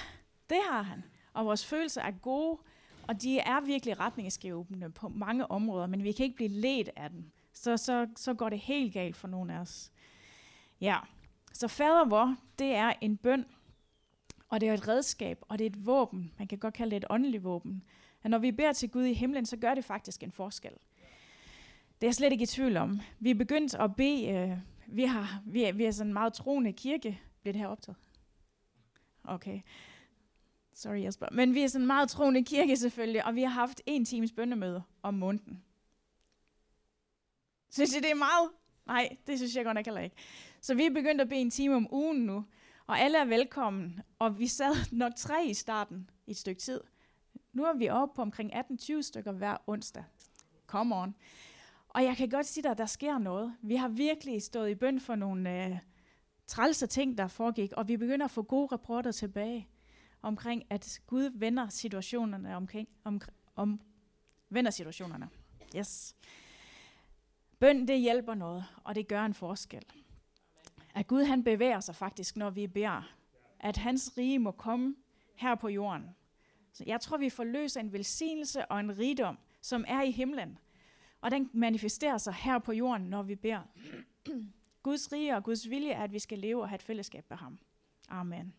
det 0.50 0.58
har 0.70 0.82
han. 0.82 1.04
Og 1.34 1.46
vores 1.46 1.66
følelser 1.66 2.02
er 2.02 2.12
gode, 2.12 2.60
og 3.08 3.22
de 3.22 3.40
er 3.40 3.66
virkelig 3.66 4.00
retningsgivende 4.00 4.90
på 4.90 5.10
mange 5.10 5.52
områder, 5.52 5.88
men 5.88 6.04
vi 6.04 6.12
kan 6.12 6.24
ikke 6.24 6.36
blive 6.36 6.50
ledt 6.50 6.90
af 6.96 7.10
dem. 7.10 7.32
Så, 7.60 7.78
så, 7.78 8.08
så 8.16 8.34
går 8.34 8.50
det 8.50 8.60
helt 8.60 8.94
galt 8.94 9.18
for 9.18 9.28
nogen 9.28 9.50
af 9.50 9.60
os. 9.60 9.92
Ja, 10.82 10.98
så 11.54 11.68
fader 11.68 12.06
vor, 12.06 12.36
det 12.60 12.68
er 12.68 12.94
en 13.02 13.18
bøn, 13.18 13.46
og 14.50 14.62
det 14.62 14.70
er 14.70 14.74
et 14.74 14.88
redskab, 14.88 15.40
og 15.42 15.60
det 15.60 15.66
er 15.66 15.70
et 15.70 15.86
våben. 15.86 16.34
Man 16.38 16.48
kan 16.48 16.58
godt 16.58 16.74
kalde 16.74 16.92
det 16.92 16.98
et 16.98 17.06
åndeligt 17.10 17.44
våben. 17.44 17.84
At 18.24 18.32
når 18.32 18.38
vi 18.38 18.52
beder 18.52 18.74
til 18.74 18.90
Gud 18.90 19.04
i 19.04 19.14
himlen, 19.14 19.46
så 19.46 19.58
gør 19.58 19.74
det 19.74 19.86
faktisk 19.86 20.24
en 20.24 20.32
forskel. 20.32 20.72
Det 22.02 22.04
er 22.04 22.08
jeg 22.08 22.16
slet 22.16 22.32
ikke 22.32 22.44
i 22.44 22.46
tvivl 22.46 22.78
om. 22.78 23.00
Vi 23.20 23.30
er 23.30 23.36
begyndt 23.36 23.76
at 23.76 23.96
bede, 23.96 24.28
øh, 24.28 24.58
vi, 24.88 25.04
har, 25.04 25.42
vi, 25.46 25.64
er, 25.64 25.72
vi 25.74 25.86
er 25.86 25.92
sådan 25.92 26.10
en 26.10 26.14
meget 26.14 26.34
troende 26.34 26.74
kirke. 26.74 27.22
Bliver 27.42 27.54
det 27.54 27.62
her 27.62 27.68
optaget? 27.68 27.98
Okay. 29.24 29.62
Sorry 30.74 31.04
Jesper. 31.04 31.28
Men 31.32 31.54
vi 31.54 31.62
er 31.62 31.68
sådan 31.68 31.84
en 31.84 31.88
meget 31.88 32.10
troende 32.10 32.44
kirke 32.44 32.78
selvfølgelig, 32.78 33.26
og 33.26 33.36
vi 33.36 33.42
har 33.42 33.50
haft 33.50 33.82
en 33.86 34.06
times 34.06 34.32
bønnemøde 34.32 34.84
om 35.04 35.14
måneden. 35.14 35.64
Synes 37.70 37.96
I, 37.96 38.00
det 38.00 38.12
er 38.12 38.16
meget? 38.16 38.50
Nej, 38.88 39.18
det 39.28 39.38
synes 39.38 39.56
jeg 39.56 39.66
godt 39.66 39.76
nok 39.76 39.86
heller 39.86 40.02
ikke. 40.02 40.16
Så 40.62 40.76
vi 40.76 40.86
er 40.86 40.90
begyndt 40.90 41.22
at 41.22 41.30
bede 41.30 41.40
en 41.40 41.52
time 41.52 41.76
om 41.76 41.94
ugen 41.94 42.18
nu, 42.26 42.46
og 42.88 43.00
alle 43.00 43.18
er 43.18 43.26
velkommen. 43.26 44.02
Og 44.20 44.40
vi 44.40 44.48
sad 44.48 44.76
nok 44.92 45.16
tre 45.16 45.46
i 45.46 45.54
starten 45.54 46.10
i 46.28 46.32
et 46.32 46.38
stykke 46.38 46.62
tid. 46.62 46.82
Nu 47.54 47.64
er 47.64 47.74
vi 47.74 47.90
oppe 47.90 48.16
på 48.16 48.22
omkring 48.22 48.54
18-20 48.56 49.02
stykker 49.02 49.32
hver 49.32 49.58
onsdag. 49.68 50.04
Come 50.68 50.96
on. 50.96 51.16
Og 51.90 52.04
jeg 52.04 52.18
kan 52.18 52.30
godt 52.30 52.46
sige 52.46 52.64
dig, 52.64 52.72
at 52.72 52.78
der 52.78 52.86
sker 52.86 53.18
noget. 53.18 53.56
Vi 53.62 53.76
har 53.76 53.88
virkelig 53.88 54.42
stået 54.42 54.70
i 54.70 54.76
bøn 54.76 55.00
for 55.00 55.16
nogle 55.16 55.66
øh, 55.66 55.78
trælse 56.48 56.88
ting, 56.88 57.18
der 57.18 57.28
foregik, 57.28 57.72
og 57.72 57.88
vi 57.88 57.98
begynder 57.98 58.26
at 58.26 58.32
få 58.32 58.42
gode 58.42 58.68
rapporter 58.72 59.12
tilbage 59.12 59.68
omkring, 60.22 60.64
at 60.70 61.02
Gud 61.08 61.32
vender 61.36 61.70
situationerne 61.70 62.56
omkring, 62.56 62.88
om, 63.04 63.22
om, 63.56 63.82
vender 64.50 64.72
situationerne. 64.72 65.30
Yes. 65.76 66.16
Bøn, 67.60 67.88
det 67.88 68.00
hjælper 68.00 68.34
noget, 68.34 68.66
og 68.84 68.96
det 68.96 69.08
gør 69.08 69.26
en 69.26 69.34
forskel. 69.34 69.86
At 70.96 71.08
Gud 71.08 71.24
han 71.24 71.44
bevæger 71.44 71.80
sig 71.80 71.96
faktisk, 71.96 72.38
når 72.38 72.50
vi 72.50 72.68
beder. 72.68 73.14
At 73.60 73.78
hans 73.78 74.14
rige 74.18 74.40
må 74.40 74.52
komme 74.52 74.96
her 75.36 75.56
på 75.56 75.68
jorden. 75.68 76.16
Så 76.74 76.84
jeg 76.88 77.02
tror, 77.02 77.18
vi 77.18 77.30
får 77.30 77.80
en 77.80 77.94
velsignelse 77.94 78.66
og 78.66 78.80
en 78.80 78.98
rigdom, 78.98 79.38
som 79.62 79.86
er 79.88 80.02
i 80.02 80.12
himlen. 80.12 80.58
Og 81.22 81.32
den 81.32 81.50
manifesterer 81.54 82.18
sig 82.18 82.34
her 82.34 82.60
på 82.60 82.72
jorden, 82.72 83.08
når 83.08 83.24
vi 83.24 83.36
beder. 83.36 83.62
Guds 84.84 85.12
rige 85.12 85.36
og 85.36 85.44
Guds 85.44 85.70
vilje 85.70 85.92
er, 85.92 86.04
at 86.04 86.12
vi 86.12 86.20
skal 86.20 86.40
leve 86.40 86.62
og 86.62 86.70
have 86.70 86.76
et 86.76 86.82
fællesskab 86.82 87.26
med 87.30 87.38
ham. 87.38 87.60
Amen. 88.10 88.54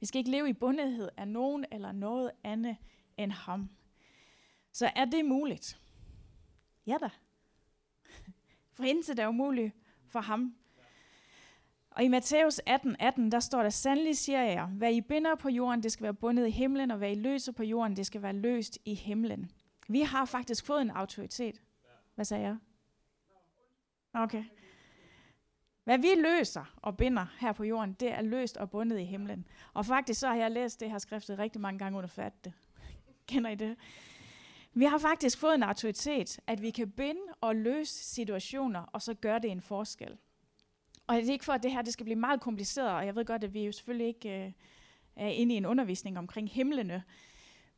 Vi 0.00 0.06
skal 0.06 0.18
ikke 0.18 0.30
leve 0.30 0.48
i 0.48 0.52
bundethed 0.52 1.08
af 1.16 1.28
nogen 1.28 1.64
eller 1.72 1.92
noget 1.92 2.30
andet 2.44 2.76
end 3.16 3.32
ham. 3.32 3.70
Så 4.72 4.90
er 4.96 5.04
det 5.04 5.24
muligt? 5.24 5.80
Ja 6.86 6.96
da. 7.00 7.10
For 8.74 8.84
intet 8.84 9.18
er 9.18 9.28
umuligt 9.28 9.72
for 10.08 10.20
ham. 10.20 10.54
Og 11.90 12.04
i 12.04 12.08
Matthæus 12.08 12.60
18, 12.66 12.96
18, 12.98 13.32
der 13.32 13.40
står 13.40 13.62
der, 13.62 13.70
sandelig 13.70 14.16
siger 14.16 14.42
jeg, 14.42 14.64
hvad 14.64 14.92
I 14.92 15.00
binder 15.00 15.34
på 15.34 15.48
jorden, 15.48 15.82
det 15.82 15.92
skal 15.92 16.04
være 16.04 16.14
bundet 16.14 16.46
i 16.46 16.50
himlen, 16.50 16.90
og 16.90 16.98
hvad 16.98 17.10
I 17.10 17.14
løser 17.14 17.52
på 17.52 17.62
jorden, 17.62 17.96
det 17.96 18.06
skal 18.06 18.22
være 18.22 18.32
løst 18.32 18.78
i 18.84 18.94
himlen. 18.94 19.50
Vi 19.88 20.00
har 20.00 20.24
faktisk 20.24 20.66
fået 20.66 20.82
en 20.82 20.90
autoritet. 20.90 21.62
Hvad 22.14 22.24
sagde 22.24 22.42
jeg? 22.42 22.56
Okay. 24.12 24.44
Hvad 25.84 25.98
vi 25.98 26.08
løser 26.16 26.74
og 26.76 26.96
binder 26.96 27.26
her 27.40 27.52
på 27.52 27.64
jorden, 27.64 27.92
det 27.92 28.12
er 28.12 28.22
løst 28.22 28.56
og 28.56 28.70
bundet 28.70 28.98
i 29.00 29.04
himlen. 29.04 29.46
Og 29.74 29.86
faktisk 29.86 30.20
så 30.20 30.28
har 30.28 30.36
jeg 30.36 30.50
læst 30.50 30.80
det 30.80 30.90
her 30.90 30.98
skriftet 30.98 31.38
rigtig 31.38 31.60
mange 31.60 31.78
gange 31.78 31.98
under 31.98 32.08
fat 32.08 32.44
det. 32.44 32.52
Kender 33.26 33.50
I 33.50 33.54
det? 33.54 33.76
Vi 34.76 34.84
har 34.84 34.98
faktisk 34.98 35.38
fået 35.38 35.54
en 35.54 35.62
autoritet, 35.62 36.40
at 36.46 36.62
vi 36.62 36.70
kan 36.70 36.90
binde 36.90 37.20
og 37.40 37.56
løse 37.56 38.04
situationer, 38.04 38.80
og 38.80 39.02
så 39.02 39.14
gør 39.14 39.38
det 39.38 39.50
en 39.50 39.60
forskel. 39.60 40.18
Og 41.06 41.16
det 41.16 41.28
er 41.28 41.32
ikke 41.32 41.44
for, 41.44 41.52
at 41.52 41.62
det 41.62 41.72
her 41.72 41.82
det 41.82 41.92
skal 41.92 42.04
blive 42.04 42.18
meget 42.18 42.40
kompliceret, 42.40 42.90
og 42.90 43.06
jeg 43.06 43.16
ved 43.16 43.24
godt, 43.24 43.44
at 43.44 43.54
vi 43.54 43.64
jo 43.64 43.72
selvfølgelig 43.72 44.06
ikke 44.06 44.44
øh, 44.46 44.52
er 45.16 45.28
inde 45.28 45.54
i 45.54 45.56
en 45.56 45.66
undervisning 45.66 46.18
omkring 46.18 46.50
himlene. 46.50 47.02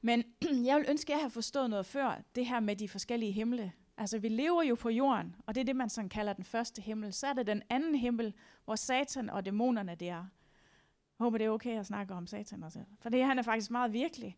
Men 0.01 0.25
jeg 0.67 0.77
vil 0.77 0.87
ønske, 0.89 1.13
at 1.13 1.17
jeg 1.17 1.25
har 1.25 1.29
forstået 1.29 1.71
noget 1.71 1.87
før, 1.87 2.23
det 2.35 2.47
her 2.47 2.61
med 2.61 2.77
de 2.77 2.89
forskellige 2.89 3.33
himle. 3.33 3.73
Altså, 3.99 4.19
vi 4.19 4.29
lever 4.29 4.63
jo 4.63 4.75
på 4.75 4.89
jorden, 4.89 5.37
og 5.47 5.55
det 5.55 5.61
er 5.61 5.65
det, 5.65 5.77
man 5.77 5.91
sådan 5.91 6.09
kalder 6.09 6.33
den 6.33 6.45
første 6.45 6.83
himmel. 6.83 7.13
Så 7.13 7.27
er 7.27 7.33
det 7.33 7.47
den 7.47 7.63
anden 7.71 7.95
himmel, 7.95 8.35
hvor 8.65 8.75
Satan 8.75 9.31
og 9.31 9.45
dæmonerne 9.45 9.95
det 9.95 10.09
er. 10.09 10.15
Jeg 11.19 11.25
håber, 11.25 11.39
det 11.39 11.45
er 11.45 11.51
okay 11.51 11.79
at 11.79 11.87
snakke 11.87 12.15
om 12.15 12.27
Satan 12.27 12.63
også. 12.63 12.81
For 13.01 13.09
det 13.09 13.25
han 13.25 13.39
er 13.39 13.43
faktisk 13.43 13.71
meget 13.71 13.93
virkelig. 13.93 14.37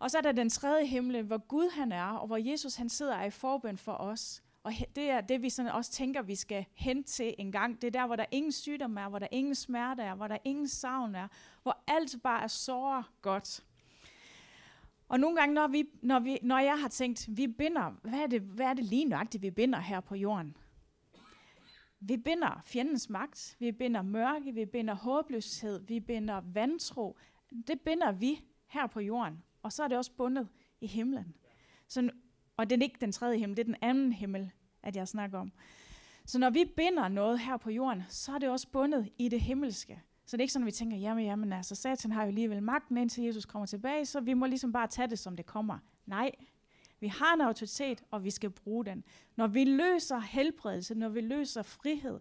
Og 0.00 0.10
så 0.10 0.18
er 0.18 0.22
der 0.22 0.32
den 0.32 0.50
tredje 0.50 0.86
himmel, 0.86 1.22
hvor 1.22 1.38
Gud 1.38 1.70
han 1.70 1.92
er, 1.92 2.04
og 2.04 2.26
hvor 2.26 2.36
Jesus 2.36 2.76
han 2.76 2.88
sidder 2.88 3.22
i 3.22 3.30
forbøn 3.30 3.78
for 3.78 3.92
os. 3.92 4.42
Og 4.62 4.72
det 4.96 5.10
er 5.10 5.20
det, 5.20 5.42
vi 5.42 5.50
sådan 5.50 5.72
også 5.72 5.92
tænker, 5.92 6.22
vi 6.22 6.34
skal 6.34 6.64
hen 6.74 7.04
til 7.04 7.34
en 7.38 7.52
gang. 7.52 7.82
Det 7.82 7.86
er 7.86 7.90
der, 8.00 8.06
hvor 8.06 8.16
der 8.16 8.24
ingen 8.30 8.52
sygdom 8.52 8.96
er, 8.96 9.08
hvor 9.08 9.18
der 9.18 9.26
ingen 9.30 9.54
smerte 9.54 10.02
er, 10.02 10.14
hvor 10.14 10.28
der 10.28 10.38
ingen 10.44 10.68
savn 10.68 11.14
er, 11.14 11.28
hvor 11.62 11.84
alt 11.86 12.16
bare 12.22 12.42
er 12.42 12.46
så 12.46 13.02
godt. 13.22 13.64
Og 15.08 15.20
nogle 15.20 15.36
gange, 15.36 15.54
når, 15.54 15.68
vi, 15.68 15.84
når, 16.02 16.18
vi, 16.18 16.38
når 16.42 16.58
jeg 16.58 16.80
har 16.80 16.88
tænkt, 16.88 17.28
vi 17.30 17.46
binder, 17.46 17.90
hvad 18.02 18.18
er, 18.18 18.26
det, 18.26 18.40
hvad 18.40 18.66
er 18.66 18.74
det 18.74 18.84
lige 18.84 19.04
nøjagtigt, 19.04 19.42
vi 19.42 19.50
binder 19.50 19.80
her 19.80 20.00
på 20.00 20.14
jorden? 20.14 20.56
Vi 22.00 22.16
binder 22.16 22.62
fjendens 22.64 23.08
magt, 23.08 23.56
vi 23.58 23.72
binder 23.72 24.02
mørke, 24.02 24.54
vi 24.54 24.64
binder 24.66 24.94
håbløshed, 24.94 25.86
vi 25.86 26.00
binder 26.00 26.40
vantro. 26.44 27.16
Det 27.66 27.80
binder 27.80 28.12
vi 28.12 28.44
her 28.66 28.86
på 28.86 29.00
jorden. 29.00 29.42
Og 29.62 29.72
så 29.72 29.82
er 29.82 29.88
det 29.88 29.98
også 29.98 30.12
bundet 30.12 30.48
i 30.80 30.86
himlen. 30.86 31.36
Så, 31.88 32.10
og 32.56 32.70
det 32.70 32.78
er 32.78 32.82
ikke 32.82 32.98
den 33.00 33.12
tredje 33.12 33.38
himmel, 33.38 33.56
det 33.56 33.62
er 33.62 33.66
den 33.66 33.76
anden 33.82 34.12
himmel, 34.12 34.50
at 34.82 34.96
jeg 34.96 35.08
snakker 35.08 35.38
om. 35.38 35.52
Så 36.26 36.38
når 36.38 36.50
vi 36.50 36.64
binder 36.76 37.08
noget 37.08 37.40
her 37.40 37.56
på 37.56 37.70
jorden, 37.70 38.02
så 38.08 38.32
er 38.32 38.38
det 38.38 38.48
også 38.48 38.68
bundet 38.68 39.08
i 39.18 39.28
det 39.28 39.40
himmelske. 39.40 40.02
Så 40.26 40.36
det 40.36 40.40
er 40.40 40.44
ikke 40.44 40.52
sådan, 40.52 40.64
at 40.64 40.66
vi 40.66 40.72
tænker, 40.72 40.96
jamen, 40.96 41.24
jamen 41.24 41.52
altså, 41.52 41.74
satan 41.74 42.12
har 42.12 42.22
jo 42.22 42.28
alligevel 42.28 42.62
magten, 42.62 42.96
indtil 42.96 43.24
Jesus 43.24 43.44
kommer 43.44 43.66
tilbage, 43.66 44.06
så 44.06 44.20
vi 44.20 44.34
må 44.34 44.46
ligesom 44.46 44.72
bare 44.72 44.86
tage 44.86 45.08
det, 45.08 45.18
som 45.18 45.36
det 45.36 45.46
kommer. 45.46 45.78
Nej, 46.06 46.30
vi 47.00 47.08
har 47.08 47.34
en 47.34 47.40
autoritet, 47.40 48.02
og 48.10 48.24
vi 48.24 48.30
skal 48.30 48.50
bruge 48.50 48.84
den. 48.84 49.04
Når 49.36 49.46
vi 49.46 49.64
løser 49.64 50.18
helbredelse, 50.18 50.94
når 50.94 51.08
vi 51.08 51.20
løser 51.20 51.62
frihed, 51.62 52.20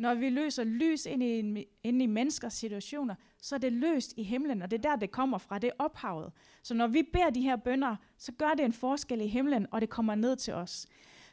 når 0.00 0.14
vi 0.14 0.30
løser 0.30 0.64
lys 0.64 1.06
ind 1.06 1.22
i, 1.22 1.64
ind 1.82 2.02
i 2.02 2.06
menneskers 2.06 2.54
situationer, 2.54 3.14
så 3.38 3.54
er 3.54 3.58
det 3.58 3.72
løst 3.72 4.14
i 4.16 4.22
himlen, 4.22 4.62
og 4.62 4.70
det 4.70 4.78
er 4.78 4.90
der, 4.90 4.96
det 4.96 5.10
kommer 5.10 5.38
fra, 5.38 5.58
det 5.58 5.68
er 5.68 5.84
ophavet. 5.84 6.32
Så 6.62 6.74
når 6.74 6.86
vi 6.86 7.02
beder 7.02 7.30
de 7.30 7.40
her 7.40 7.56
bønder, 7.56 7.96
så 8.18 8.32
gør 8.32 8.50
det 8.56 8.64
en 8.64 8.72
forskel 8.72 9.20
i 9.20 9.26
himlen, 9.26 9.66
og 9.70 9.80
det 9.80 9.90
kommer 9.90 10.14
ned 10.14 10.36
til 10.36 10.54
os. 10.54 10.86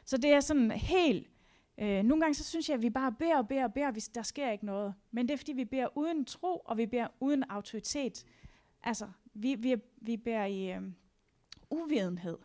Så 0.04 0.16
det 0.16 0.30
er 0.30 0.40
sådan 0.40 0.70
helt... 0.70 1.30
Øh, 1.80 2.02
nogle 2.02 2.20
gange 2.20 2.34
så 2.34 2.44
synes 2.44 2.68
jeg, 2.68 2.74
at 2.74 2.82
vi 2.82 2.90
bare 2.90 3.12
beder 3.12 3.38
og 3.38 3.48
beder 3.48 3.64
og 3.64 3.74
beder, 3.74 3.90
hvis 3.90 4.08
der 4.08 4.22
sker 4.22 4.50
ikke 4.50 4.66
noget. 4.66 4.94
Men 5.10 5.28
det 5.28 5.34
er, 5.34 5.38
fordi 5.38 5.52
vi 5.52 5.64
beder 5.64 5.98
uden 5.98 6.24
tro, 6.24 6.62
og 6.64 6.76
vi 6.76 6.86
beder 6.86 7.08
uden 7.20 7.44
autoritet. 7.44 8.24
Altså, 8.82 9.06
vi, 9.34 9.54
vi, 9.54 9.76
vi 9.96 10.16
beder 10.16 10.44
i 10.44 10.72
øh, 10.72 10.82
uvidenhed. 11.70 12.38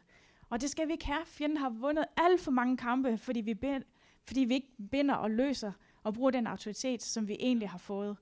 Og 0.49 0.61
det 0.61 0.69
skal 0.69 0.87
vi 0.87 0.91
ikke 0.91 1.05
have. 1.05 1.25
Fjenden 1.25 1.57
har 1.57 1.69
vundet 1.69 2.05
alt 2.17 2.41
for 2.41 2.51
mange 2.51 2.77
kampe, 2.77 3.17
fordi 3.17 3.41
vi, 3.41 3.53
beder, 3.53 3.79
fordi 4.25 4.39
vi 4.39 4.53
ikke 4.53 4.71
binder 4.91 5.15
og 5.15 5.31
løser 5.31 5.71
og 6.03 6.13
bruger 6.13 6.31
den 6.31 6.47
autoritet, 6.47 7.03
som 7.03 7.27
vi 7.27 7.37
egentlig 7.39 7.69
har 7.69 7.77
fået. 7.77 8.17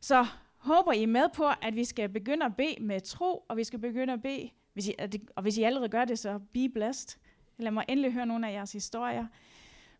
Så 0.00 0.26
håber 0.56 0.92
I 0.92 1.06
med 1.06 1.28
på, 1.34 1.44
at 1.62 1.76
vi 1.76 1.84
skal 1.84 2.08
begynde 2.08 2.46
at 2.46 2.56
bede 2.56 2.76
med 2.80 3.00
tro, 3.00 3.44
og 3.48 3.56
vi 3.56 3.64
skal 3.64 3.78
begynde 3.78 4.12
at 4.12 4.22
bede, 4.22 4.50
hvis 4.72 4.88
I, 4.88 4.94
og 5.36 5.42
hvis 5.42 5.58
I 5.58 5.62
allerede 5.62 5.88
gør 5.88 6.04
det, 6.04 6.18
så 6.18 6.38
be 6.52 6.68
blessed. 6.68 7.18
Lad 7.58 7.70
mig 7.70 7.84
endelig 7.88 8.12
høre 8.12 8.26
nogle 8.26 8.48
af 8.48 8.52
jeres 8.52 8.72
historier. 8.72 9.26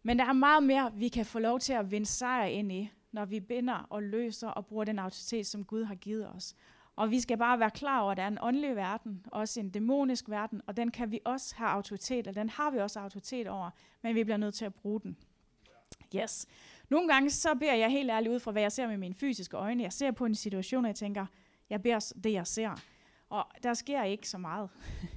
Men 0.02 0.18
der 0.18 0.24
er 0.24 0.32
meget 0.32 0.62
mere, 0.62 0.92
vi 0.94 1.08
kan 1.08 1.26
få 1.26 1.38
lov 1.38 1.60
til 1.60 1.72
at 1.72 1.90
vinde 1.90 2.06
sejr 2.06 2.44
ind 2.44 2.72
i, 2.72 2.90
når 3.12 3.24
vi 3.24 3.40
binder 3.40 3.86
og 3.90 4.02
løser 4.02 4.48
og 4.48 4.66
bruger 4.66 4.84
den 4.84 4.98
autoritet, 4.98 5.46
som 5.46 5.64
Gud 5.64 5.84
har 5.84 5.94
givet 5.94 6.28
os. 6.28 6.54
Og 6.96 7.10
vi 7.10 7.20
skal 7.20 7.38
bare 7.38 7.60
være 7.60 7.70
klar 7.70 8.00
over, 8.00 8.10
at 8.10 8.16
der 8.16 8.22
er 8.22 8.28
en 8.28 8.38
åndelig 8.40 8.76
verden, 8.76 9.26
også 9.32 9.60
en 9.60 9.70
dæmonisk 9.70 10.28
verden, 10.28 10.62
og 10.66 10.76
den 10.76 10.90
kan 10.90 11.10
vi 11.10 11.20
også 11.24 11.54
have 11.56 11.70
autoritet, 11.70 12.26
og 12.26 12.34
den 12.34 12.48
har 12.48 12.70
vi 12.70 12.78
også 12.78 13.00
autoritet 13.00 13.46
over, 13.46 13.70
men 14.02 14.14
vi 14.14 14.24
bliver 14.24 14.36
nødt 14.36 14.54
til 14.54 14.64
at 14.64 14.74
bruge 14.74 15.00
den. 15.00 15.16
Yes. 16.16 16.46
Nogle 16.88 17.08
gange 17.08 17.30
så 17.30 17.54
beder 17.54 17.74
jeg 17.74 17.90
helt 17.90 18.10
ærligt 18.10 18.34
ud 18.34 18.40
fra, 18.40 18.52
hvad 18.52 18.62
jeg 18.62 18.72
ser 18.72 18.86
med 18.86 18.96
mine 18.96 19.14
fysiske 19.14 19.56
øjne. 19.56 19.82
Jeg 19.82 19.92
ser 19.92 20.10
på 20.10 20.24
en 20.24 20.34
situation, 20.34 20.84
og 20.84 20.88
jeg 20.88 20.96
tænker, 20.96 21.26
jeg 21.70 21.82
beder 21.82 22.12
det, 22.24 22.32
jeg 22.32 22.46
ser. 22.46 22.70
Og 23.28 23.44
der 23.62 23.74
sker 23.74 24.02
ikke 24.02 24.28
så 24.28 24.38
meget. 24.38 24.70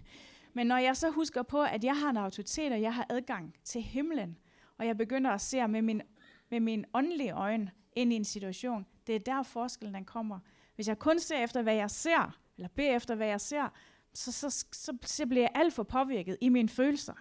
Men 0.54 0.68
når 0.68 0.78
jeg 0.78 0.98
så 0.98 1.10
husker 1.10 1.44
på, 1.44 1.64
at 1.64 1.84
jeg 1.84 2.00
har 2.00 2.10
en 2.10 2.18
autoritet, 2.18 2.72
og 2.72 2.82
jeg 2.82 2.96
har 2.96 3.06
adgang 3.10 3.56
til 3.64 3.82
himlen, 3.82 4.38
og 4.78 4.88
jeg 4.88 4.98
begynder 4.98 5.32
at 5.32 5.42
se 5.42 5.68
med 5.68 5.82
min, 5.82 6.02
med 6.50 6.60
min 6.60 6.86
åndelige 6.94 7.32
øjne 7.32 7.72
ind 7.96 8.14
i 8.14 8.16
en 8.16 8.26
situation, 8.26 8.86
det 9.08 9.16
er 9.16 9.20
der 9.20 9.44
forskellen 9.44 9.96
den 9.96 10.06
kommer. 10.06 10.40
Hvis 10.76 10.88
jeg 10.88 11.00
kun 11.00 11.20
ser 11.20 11.44
efter, 11.44 11.62
hvad 11.62 11.76
jeg 11.76 11.92
ser, 11.92 12.38
eller 12.58 12.68
beder 12.68 12.96
efter, 12.96 13.16
hvad 13.16 13.28
jeg 13.28 13.42
ser, 13.42 13.70
så, 14.14 14.32
så, 14.32 14.66
så, 14.72 14.98
så 15.02 15.28
bliver 15.28 15.44
jeg 15.44 15.52
alt 15.56 15.74
for 15.74 15.84
påvirket 15.84 16.38
i 16.42 16.50
mine 16.50 16.70
følelser. 16.70 17.14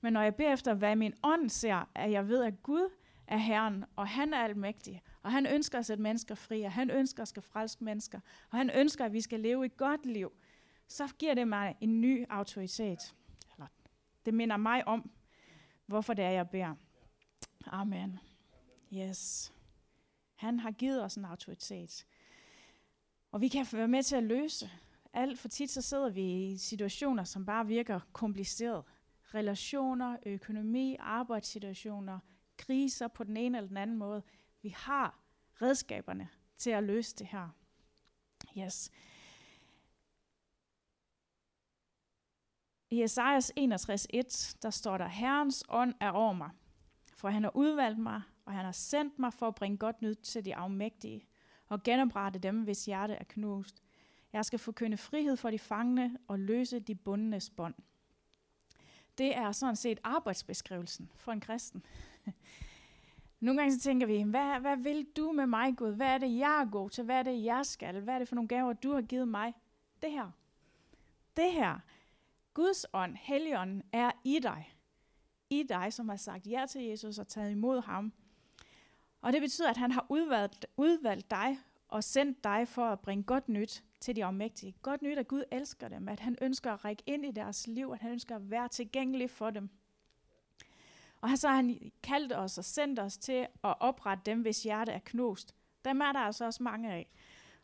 Men 0.00 0.12
når 0.12 0.22
jeg 0.22 0.34
beder 0.34 0.52
efter, 0.52 0.74
hvad 0.74 0.96
min 0.96 1.14
ånd 1.22 1.50
ser, 1.50 1.90
at 1.94 2.10
jeg 2.10 2.28
ved, 2.28 2.44
at 2.44 2.62
Gud 2.62 2.90
er 3.26 3.36
Herren, 3.36 3.84
og 3.96 4.08
han 4.08 4.34
er 4.34 4.38
almægtig, 4.38 5.02
og 5.22 5.32
han 5.32 5.46
ønsker 5.46 5.78
at 5.78 5.86
sætte 5.86 6.02
mennesker 6.02 6.34
fri, 6.34 6.62
og 6.62 6.72
han 6.72 6.90
ønsker 6.90 7.22
at 7.22 7.28
skal 7.28 7.42
frelske 7.42 7.84
mennesker, 7.84 8.20
og 8.50 8.58
han 8.58 8.70
ønsker, 8.74 9.04
at 9.04 9.12
vi 9.12 9.20
skal 9.20 9.40
leve 9.40 9.66
et 9.66 9.76
godt 9.76 10.06
liv, 10.06 10.32
så 10.88 11.08
giver 11.18 11.34
det 11.34 11.48
mig 11.48 11.76
en 11.80 12.00
ny 12.00 12.26
autoritet. 12.28 13.14
Eller, 13.52 13.66
det 14.24 14.34
minder 14.34 14.56
mig 14.56 14.88
om, 14.88 15.10
hvorfor 15.86 16.14
det 16.14 16.24
er, 16.24 16.30
jeg 16.30 16.50
beder. 16.50 16.74
Amen. 17.66 18.18
Yes. 18.94 19.52
Han 20.34 20.60
har 20.60 20.70
givet 20.70 21.04
os 21.04 21.14
en 21.14 21.24
autoritet. 21.24 22.06
Og 23.32 23.40
vi 23.40 23.48
kan 23.48 23.66
være 23.72 23.88
med 23.88 24.02
til 24.02 24.16
at 24.16 24.22
løse. 24.22 24.70
Alt 25.12 25.38
for 25.38 25.48
tit 25.48 25.70
så 25.70 25.82
sidder 25.82 26.10
vi 26.10 26.50
i 26.50 26.56
situationer, 26.56 27.24
som 27.24 27.46
bare 27.46 27.66
virker 27.66 28.00
kompliceret. 28.12 28.84
Relationer, 29.34 30.16
økonomi, 30.26 30.96
arbejdssituationer, 30.98 32.18
kriser 32.56 33.08
på 33.08 33.24
den 33.24 33.36
ene 33.36 33.58
eller 33.58 33.68
den 33.68 33.76
anden 33.76 33.96
måde. 33.96 34.22
Vi 34.62 34.68
har 34.68 35.18
redskaberne 35.62 36.28
til 36.56 36.70
at 36.70 36.84
løse 36.84 37.16
det 37.16 37.26
her. 37.26 37.48
Yes. 38.58 38.90
I 42.90 43.02
Esajas 43.02 43.52
61.1, 43.58 44.56
der 44.62 44.70
står 44.70 44.98
der, 44.98 45.06
Herrens 45.06 45.64
ånd 45.68 45.94
er 46.00 46.10
over 46.10 46.32
mig, 46.32 46.50
for 47.14 47.28
han 47.28 47.44
har 47.44 47.56
udvalgt 47.56 47.98
mig, 47.98 48.22
og 48.44 48.52
han 48.52 48.64
har 48.64 48.72
sendt 48.72 49.18
mig 49.18 49.32
for 49.32 49.48
at 49.48 49.54
bringe 49.54 49.78
godt 49.78 50.02
nyt 50.02 50.18
til 50.18 50.44
de 50.44 50.56
afmægtige, 50.56 51.26
og 51.66 51.82
genoprette 51.82 52.38
dem, 52.38 52.62
hvis 52.62 52.84
hjerte 52.84 53.14
er 53.14 53.24
knust. 53.24 53.82
Jeg 54.32 54.44
skal 54.44 54.58
forkynde 54.58 54.96
frihed 54.96 55.36
for 55.36 55.50
de 55.50 55.58
fangne 55.58 56.18
og 56.28 56.38
løse 56.38 56.80
de 56.80 56.94
bundnes 56.94 57.50
bånd. 57.50 57.74
Det 59.18 59.36
er 59.36 59.52
sådan 59.52 59.76
set 59.76 60.00
arbejdsbeskrivelsen 60.04 61.10
for 61.16 61.32
en 61.32 61.40
kristen. 61.40 61.86
Nogle 63.40 63.60
gange 63.60 63.74
så 63.74 63.80
tænker 63.80 64.06
vi, 64.06 64.22
hvad, 64.22 64.60
hvad 64.60 64.76
vil 64.76 65.06
du 65.16 65.32
med 65.32 65.46
mig, 65.46 65.76
Gud? 65.76 65.92
Hvad 65.92 66.06
er 66.06 66.18
det, 66.18 66.38
jeg 66.38 66.60
er 66.60 66.70
god 66.70 66.90
til? 66.90 67.04
Hvad 67.04 67.18
er 67.18 67.22
det, 67.22 67.44
jeg 67.44 67.66
skal? 67.66 68.00
Hvad 68.00 68.14
er 68.14 68.18
det 68.18 68.28
for 68.28 68.34
nogle 68.34 68.48
gaver, 68.48 68.72
du 68.72 68.92
har 68.92 69.02
givet 69.02 69.28
mig? 69.28 69.54
Det 70.02 70.12
her. 70.12 70.30
Det 71.36 71.52
her. 71.52 71.78
Guds 72.54 72.86
ånd, 72.92 73.16
Helligånden, 73.16 73.82
er 73.92 74.10
i 74.24 74.38
dig. 74.42 74.74
I 75.50 75.62
dig, 75.62 75.92
som 75.92 76.08
har 76.08 76.16
sagt 76.16 76.46
ja 76.46 76.64
til 76.68 76.82
Jesus 76.82 77.18
og 77.18 77.28
taget 77.28 77.50
imod 77.50 77.82
ham. 77.82 78.12
Og 79.20 79.32
det 79.32 79.40
betyder, 79.40 79.70
at 79.70 79.76
han 79.76 79.92
har 79.92 80.06
udvalgt, 80.08 80.66
udvalgt 80.76 81.30
dig 81.30 81.58
og 81.88 82.04
sendt 82.04 82.44
dig 82.44 82.68
for 82.68 82.88
at 82.88 83.00
bringe 83.00 83.24
godt 83.24 83.48
nyt 83.48 83.84
til 84.00 84.16
de 84.16 84.24
afmægtige. 84.24 84.74
Godt 84.82 85.02
nyt, 85.02 85.18
at 85.18 85.28
Gud 85.28 85.44
elsker 85.50 85.88
dem, 85.88 86.08
at 86.08 86.20
han 86.20 86.36
ønsker 86.40 86.72
at 86.72 86.84
række 86.84 87.02
ind 87.06 87.26
i 87.26 87.30
deres 87.30 87.66
liv, 87.66 87.90
at 87.92 88.00
han 88.00 88.12
ønsker 88.12 88.36
at 88.36 88.50
være 88.50 88.68
tilgængelig 88.68 89.30
for 89.30 89.50
dem. 89.50 89.70
Og 91.20 91.38
så 91.38 91.48
har 91.48 91.56
han 91.56 91.92
kaldt 92.02 92.32
os 92.32 92.58
og 92.58 92.64
sendt 92.64 92.98
os 92.98 93.18
til 93.18 93.46
at 93.64 93.74
oprette 93.80 94.22
dem, 94.26 94.40
hvis 94.40 94.62
hjerte 94.62 94.92
er 94.92 94.98
knust. 94.98 95.54
Dem 95.84 96.00
er 96.00 96.12
der 96.12 96.20
altså 96.20 96.44
også 96.44 96.62
mange 96.62 96.92
af. 96.92 97.10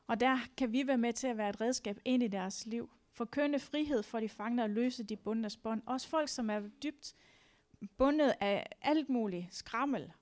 Og 0.07 0.21
der 0.21 0.39
kan 0.57 0.73
vi 0.73 0.87
være 0.87 0.99
med 0.99 1.13
til 1.13 1.27
at 1.27 1.37
være 1.37 1.51
et 1.51 1.61
redskab 1.61 1.99
ind 2.05 2.23
i 2.23 2.29
deres 2.29 2.67
liv. 2.67 2.91
Forkønne 3.13 3.59
frihed 3.59 4.03
for 4.03 4.21
de 4.21 4.29
fangne 4.29 4.63
og 4.63 4.71
løse 4.71 5.05
de 5.05 5.17
bundnes 5.17 5.57
bånd. 5.57 5.83
Også 5.87 6.09
folk, 6.09 6.29
som 6.29 6.51
er 6.51 6.61
dybt 6.83 7.15
bundet 7.99 8.35
af 8.41 8.67
alt 8.83 9.09
muligt 9.09 9.55
skrammel, 9.55 10.13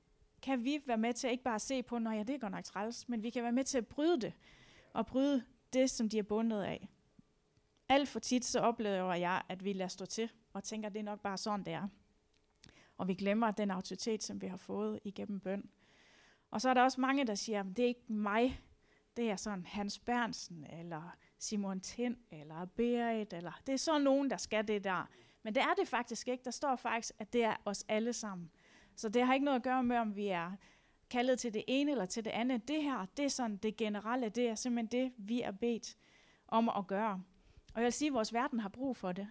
kan 0.43 0.65
vi 0.65 0.83
være 0.87 0.99
med 0.99 1.15
til 1.15 1.27
at 1.27 1.31
ikke 1.31 1.45
bare 1.45 1.59
se 1.59 1.83
på, 1.83 1.99
når 1.99 2.11
ja, 2.11 2.23
det 2.23 2.41
går 2.41 2.49
nok 2.49 2.65
træls, 2.65 3.09
men 3.09 3.23
vi 3.23 3.31
kan 3.31 3.43
være 3.43 3.53
med 3.53 3.65
til 3.65 3.79
at 3.79 3.87
bryde 3.87 4.21
det, 4.21 4.33
og 4.93 5.07
bryde 5.07 5.45
det, 5.75 5.91
som 5.91 6.09
de 6.09 6.19
er 6.19 6.23
bundet 6.23 6.63
af. 6.63 6.89
Alt 7.89 8.09
for 8.09 8.21
tit 8.21 8.45
så 8.45 8.61
oplever 8.61 9.15
jeg, 9.15 9.43
at 9.49 9.65
vi 9.65 9.73
lader 9.73 9.89
stå 9.89 10.07
til, 10.07 10.31
og 10.53 10.65
tænker, 10.65 10.89
at 10.89 10.93
det 10.93 11.01
er 11.01 11.05
nok 11.05 11.21
bare 11.21 11.39
sådan, 11.39 11.65
det 11.65 11.73
er. 11.73 11.89
Og 12.99 13.09
vi 13.09 13.15
glemmer 13.15 13.51
den 13.51 13.71
autoritet, 13.71 14.23
som 14.23 14.43
vi 14.43 14.47
har 14.47 14.57
fået 14.57 15.01
igennem 15.05 15.41
bøn. 15.41 15.71
Og 16.51 16.61
så 16.61 16.71
er 16.71 16.75
der 16.75 16.83
også 16.83 17.01
mange, 17.01 17.27
der 17.27 17.35
siger, 17.35 17.61
at 17.61 17.67
det 17.77 17.83
er 17.83 17.89
ikke 17.89 18.13
mig, 18.13 18.61
det 19.17 19.31
er 19.31 19.37
sådan 19.37 19.67
Hans 19.67 19.99
Bernsen, 19.99 20.67
eller 20.71 21.17
Simon 21.39 21.81
Tind, 21.81 22.17
eller 22.31 22.65
Berit, 22.65 23.33
eller 23.33 23.61
det 23.67 23.73
er 23.73 23.77
sådan 23.77 24.01
nogen, 24.01 24.31
der 24.31 24.37
skal 24.37 24.69
det 24.69 24.85
der. 24.85 25.09
Men 25.43 25.55
det 25.55 25.63
er 25.63 25.75
det 25.79 25.89
faktisk 25.89 26.29
ikke. 26.29 26.45
Der 26.45 26.51
står 26.51 26.77
faktisk, 26.77 27.15
at 27.19 27.33
det 27.33 27.45
er 27.45 27.57
os 27.65 27.85
alle 27.89 28.13
sammen. 28.13 28.51
Så 28.97 29.09
det 29.09 29.27
har 29.27 29.35
ikke 29.35 29.45
noget 29.45 29.57
at 29.57 29.63
gøre 29.63 29.83
med, 29.83 29.97
om 29.97 30.17
vi 30.17 30.27
er 30.27 30.53
kaldet 31.15 31.39
til 31.39 31.55
det 31.55 31.65
ene 31.67 31.91
eller 31.91 32.07
til 32.07 32.25
det 32.25 32.31
andet. 32.31 32.69
Det 32.69 32.83
her, 32.83 33.07
det 33.17 33.25
er 33.25 33.29
sådan 33.29 33.57
det 33.57 33.77
generelle, 33.77 34.29
det 34.29 34.49
er 34.49 34.55
simpelthen 34.55 35.03
det, 35.03 35.13
vi 35.19 35.43
er 35.43 35.51
bedt 35.51 35.97
om 36.49 36.69
at 36.69 36.87
gøre. 36.87 37.23
Og 37.75 37.81
jeg 37.81 37.85
vil 37.85 37.93
sige, 37.93 38.09
at 38.09 38.15
vores 38.15 38.33
verden 38.33 38.61
har 38.61 38.69
brug 38.69 38.97
for 38.97 39.13
det. 39.13 39.29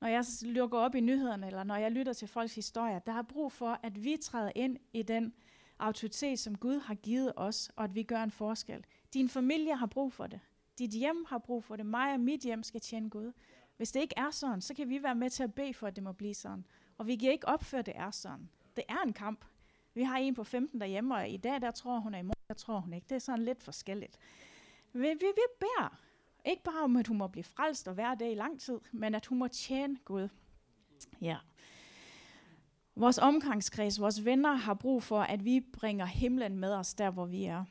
Når 0.00 0.08
jeg 0.08 0.24
lukker 0.42 0.78
op 0.78 0.94
i 0.94 1.00
nyhederne, 1.00 1.46
eller 1.46 1.64
når 1.64 1.76
jeg 1.76 1.92
lytter 1.92 2.12
til 2.12 2.28
folks 2.28 2.54
historier, 2.54 2.98
der 2.98 3.12
har 3.12 3.22
brug 3.22 3.52
for, 3.52 3.80
at 3.82 4.04
vi 4.04 4.16
træder 4.22 4.52
ind 4.54 4.76
i 4.92 5.02
den 5.02 5.34
autoritet, 5.78 6.38
som 6.38 6.58
Gud 6.58 6.80
har 6.80 6.94
givet 6.94 7.32
os, 7.36 7.70
og 7.76 7.84
at 7.84 7.94
vi 7.94 8.02
gør 8.02 8.22
en 8.22 8.30
forskel. 8.30 8.84
Din 9.14 9.28
familie 9.28 9.76
har 9.76 9.86
brug 9.86 10.12
for 10.12 10.26
det. 10.26 10.40
Dit 10.78 10.90
hjem 10.90 11.24
har 11.28 11.38
brug 11.38 11.64
for 11.64 11.76
det. 11.76 11.86
Mig 11.86 12.12
og 12.12 12.20
mit 12.20 12.40
hjem 12.40 12.62
skal 12.62 12.80
tjene 12.80 13.10
Gud. 13.10 13.32
Hvis 13.76 13.92
det 13.92 14.00
ikke 14.00 14.14
er 14.16 14.30
sådan, 14.30 14.60
så 14.60 14.74
kan 14.74 14.88
vi 14.88 15.02
være 15.02 15.14
med 15.14 15.30
til 15.30 15.42
at 15.42 15.54
bede 15.54 15.74
for, 15.74 15.86
at 15.86 15.96
det 15.96 16.04
må 16.04 16.12
blive 16.12 16.34
sådan. 16.34 16.66
Og 16.98 17.06
vi 17.06 17.16
kan 17.16 17.32
ikke 17.32 17.48
opføre, 17.48 17.78
at 17.78 17.86
det 17.86 17.96
er 17.96 18.10
sådan. 18.10 18.50
Det 18.76 18.84
er 18.88 19.02
en 19.06 19.12
kamp. 19.12 19.44
Vi 19.96 20.02
har 20.02 20.16
en 20.16 20.34
på 20.34 20.44
15 20.44 20.80
derhjemme, 20.80 21.14
og 21.14 21.28
i 21.28 21.36
dag, 21.36 21.60
der 21.60 21.70
tror 21.70 21.98
hun 21.98 22.14
er 22.14 22.18
i 22.18 22.22
morgen, 22.22 22.48
der 22.48 22.54
tror 22.54 22.80
hun 22.80 22.92
ikke. 22.92 23.06
Det 23.08 23.14
er 23.14 23.18
sådan 23.18 23.44
lidt 23.44 23.62
forskelligt. 23.62 24.18
Vi, 24.92 25.00
vi, 25.00 25.08
vi 25.20 25.42
beder. 25.58 26.00
Ikke 26.44 26.62
bare 26.62 26.84
om, 26.84 26.96
at 26.96 27.06
hun 27.06 27.16
må 27.16 27.26
blive 27.26 27.44
frelst 27.44 27.88
og 27.88 27.96
være 27.96 28.16
det 28.18 28.32
i 28.32 28.34
lang 28.34 28.60
tid, 28.60 28.78
men 28.92 29.14
at 29.14 29.26
hun 29.26 29.38
må 29.38 29.48
tjene 29.48 29.96
Gud. 30.04 30.28
Ja. 31.20 31.36
Vores 32.96 33.18
omgangskreds, 33.18 34.00
vores 34.00 34.24
venner 34.24 34.52
har 34.52 34.74
brug 34.74 35.02
for, 35.02 35.20
at 35.20 35.44
vi 35.44 35.60
bringer 35.60 36.06
himlen 36.06 36.58
med 36.58 36.74
os 36.74 36.94
der, 36.94 37.10
hvor 37.10 37.26
vi 37.26 37.44
er. 37.44 37.64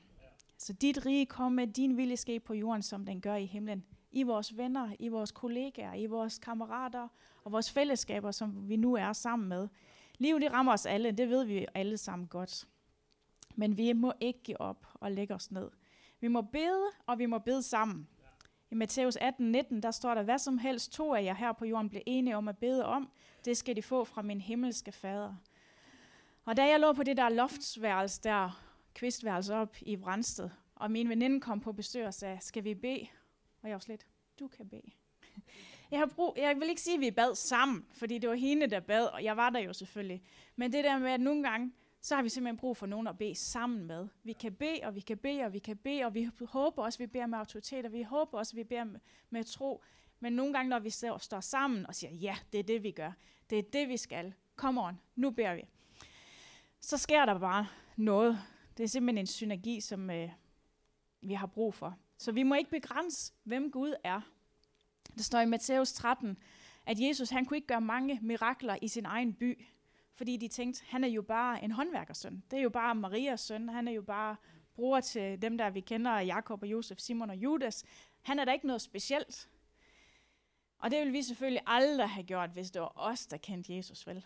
Så 0.57 0.73
dit 0.73 1.05
rige 1.05 1.25
komme, 1.25 1.65
din 1.65 1.97
vilje 1.97 2.17
ske 2.17 2.39
på 2.39 2.53
jorden, 2.53 2.81
som 2.81 3.05
den 3.05 3.21
gør 3.21 3.35
i 3.35 3.45
himlen. 3.45 3.85
I 4.11 4.23
vores 4.23 4.57
venner, 4.57 4.95
i 4.99 5.07
vores 5.07 5.31
kollegaer, 5.31 5.93
i 5.93 6.05
vores 6.05 6.39
kammerater 6.39 7.07
og 7.43 7.51
vores 7.51 7.71
fællesskaber, 7.71 8.31
som 8.31 8.69
vi 8.69 8.75
nu 8.75 8.93
er 8.93 9.13
sammen 9.13 9.49
med. 9.49 9.67
Livet 10.17 10.41
det 10.41 10.51
rammer 10.51 10.73
os 10.73 10.85
alle, 10.85 11.11
det 11.11 11.29
ved 11.29 11.43
vi 11.43 11.65
alle 11.73 11.97
sammen 11.97 12.27
godt. 12.27 12.67
Men 13.55 13.77
vi 13.77 13.93
må 13.93 14.13
ikke 14.19 14.39
give 14.43 14.61
op 14.61 14.87
og 14.93 15.11
lægge 15.11 15.33
os 15.33 15.51
ned. 15.51 15.69
Vi 16.19 16.27
må 16.27 16.41
bede, 16.41 16.85
og 17.07 17.19
vi 17.19 17.25
må 17.25 17.39
bede 17.39 17.63
sammen. 17.63 18.07
I 18.71 18.75
Matthæus 18.75 19.15
18, 19.15 19.51
19, 19.51 19.83
der 19.83 19.91
står 19.91 20.13
der, 20.13 20.23
hvad 20.23 20.37
som 20.37 20.57
helst 20.57 20.91
to 20.91 21.13
af 21.13 21.23
jer 21.23 21.33
her 21.33 21.53
på 21.53 21.65
jorden 21.65 21.89
blev 21.89 22.01
enige 22.05 22.37
om 22.37 22.47
at 22.47 22.57
bede 22.57 22.85
om, 22.85 23.11
det 23.45 23.57
skal 23.57 23.75
de 23.75 23.81
få 23.81 24.03
fra 24.03 24.21
min 24.21 24.41
himmelske 24.41 24.91
fader. 24.91 25.35
Og 26.45 26.57
da 26.57 26.67
jeg 26.67 26.79
lå 26.79 26.93
på 26.93 27.03
det 27.03 27.17
der 27.17 27.29
loftsværelse 27.29 28.21
der, 28.23 28.61
kvistværelse 28.93 29.55
op 29.55 29.75
i 29.81 29.97
Brændsted, 29.97 30.49
og 30.75 30.91
min 30.91 31.09
veninde 31.09 31.41
kom 31.41 31.59
på 31.59 31.71
besøg 31.71 32.07
og 32.07 32.13
sagde, 32.13 32.37
skal 32.41 32.63
vi 32.63 32.75
bede? 32.75 33.07
Og 33.61 33.69
jeg 33.69 33.73
var 33.73 33.79
slet, 33.79 34.05
du 34.39 34.47
kan 34.47 34.69
bede. 34.69 34.91
Jeg, 35.95 36.01
har 36.01 36.07
brug, 36.15 36.33
jeg 36.37 36.55
vil 36.59 36.69
ikke 36.69 36.81
sige, 36.81 36.93
at 36.93 37.01
vi 37.01 37.11
bad 37.11 37.35
sammen, 37.35 37.85
fordi 37.91 38.17
det 38.17 38.29
var 38.29 38.35
hende, 38.35 38.67
der 38.67 38.79
bad, 38.79 39.05
og 39.05 39.23
jeg 39.23 39.37
var 39.37 39.49
der 39.49 39.59
jo 39.59 39.73
selvfølgelig. 39.73 40.23
Men 40.55 40.73
det 40.73 40.83
der 40.83 40.97
med, 40.97 41.11
at 41.11 41.21
nogle 41.21 41.43
gange, 41.43 41.71
så 42.01 42.15
har 42.15 42.23
vi 42.23 42.29
simpelthen 42.29 42.57
brug 42.57 42.77
for 42.77 42.85
nogen 42.85 43.07
at 43.07 43.17
bede 43.17 43.35
sammen 43.35 43.87
med. 43.87 44.07
Vi 44.23 44.33
kan 44.33 44.53
bede, 44.53 44.79
og 44.83 44.95
vi 44.95 44.99
kan 44.99 45.17
bede, 45.17 45.43
og 45.43 45.53
vi 45.53 45.59
kan 45.59 45.77
bede, 45.77 46.03
og 46.03 46.13
vi 46.13 46.29
håber 46.41 46.83
også, 46.83 46.97
at 46.97 46.99
vi 46.99 47.07
beder 47.07 47.25
med 47.25 47.37
autoritet, 47.37 47.85
og 47.85 47.93
vi 47.93 48.01
håber 48.01 48.37
også, 48.37 48.51
at 48.53 48.57
vi 48.57 48.63
beder 48.63 48.83
med, 48.83 48.99
med 49.29 49.43
tro. 49.43 49.83
Men 50.19 50.33
nogle 50.33 50.53
gange, 50.53 50.69
når 50.69 50.79
vi 50.79 50.89
står 50.89 51.39
sammen 51.39 51.85
og 51.85 51.95
siger, 51.95 52.13
ja, 52.13 52.35
det 52.51 52.59
er 52.59 52.63
det, 52.63 52.83
vi 52.83 52.91
gør. 52.91 53.11
Det 53.49 53.59
er 53.59 53.63
det, 53.63 53.89
vi 53.89 53.97
skal. 53.97 54.33
Come 54.55 54.81
on, 54.81 54.99
nu 55.15 55.31
beder 55.31 55.55
vi. 55.55 55.61
Så 56.79 56.97
sker 56.97 57.25
der 57.25 57.39
bare 57.39 57.67
noget. 57.97 58.39
Det 58.77 58.83
er 58.83 58.87
simpelthen 58.87 59.17
en 59.17 59.27
synergi, 59.27 59.81
som 59.81 60.09
øh, 60.09 60.29
vi 61.21 61.33
har 61.33 61.47
brug 61.47 61.73
for. 61.73 61.95
Så 62.17 62.31
vi 62.31 62.43
må 62.43 62.55
ikke 62.55 62.71
begrænse, 62.71 63.33
hvem 63.43 63.71
Gud 63.71 63.93
er. 64.03 64.21
Der 65.15 65.23
står 65.23 65.39
i 65.39 65.45
Matthæus 65.45 65.93
13, 65.93 66.37
at 66.85 66.99
Jesus 66.99 67.29
han 67.29 67.45
kunne 67.45 67.57
ikke 67.57 67.67
gøre 67.67 67.81
mange 67.81 68.19
mirakler 68.21 68.77
i 68.81 68.87
sin 68.87 69.05
egen 69.05 69.33
by, 69.33 69.65
fordi 70.13 70.37
de 70.37 70.47
tænkte, 70.47 70.83
han 70.87 71.03
er 71.03 71.07
jo 71.07 71.21
bare 71.21 71.63
en 71.63 71.71
håndværkersøn. 71.71 72.43
Det 72.51 72.59
er 72.59 72.63
jo 72.63 72.69
bare 72.69 72.95
Marias 72.95 73.41
søn. 73.41 73.69
Han 73.69 73.87
er 73.87 73.91
jo 73.91 74.01
bare 74.01 74.35
bror 74.75 74.99
til 74.99 75.41
dem, 75.41 75.57
der 75.57 75.69
vi 75.69 75.79
kender, 75.79 76.19
Jakob 76.19 76.61
og 76.61 76.67
Josef, 76.67 76.99
Simon 76.99 77.29
og 77.29 77.35
Judas. 77.35 77.85
Han 78.21 78.39
er 78.39 78.45
da 78.45 78.51
ikke 78.51 78.67
noget 78.67 78.81
specielt. 78.81 79.49
Og 80.77 80.91
det 80.91 80.99
vil 80.99 81.13
vi 81.13 81.21
selvfølgelig 81.21 81.61
aldrig 81.67 82.09
have 82.09 82.23
gjort, 82.23 82.49
hvis 82.49 82.71
det 82.71 82.81
var 82.81 82.91
os, 82.95 83.27
der 83.27 83.37
kendte 83.37 83.75
Jesus, 83.75 84.07
vel? 84.07 84.25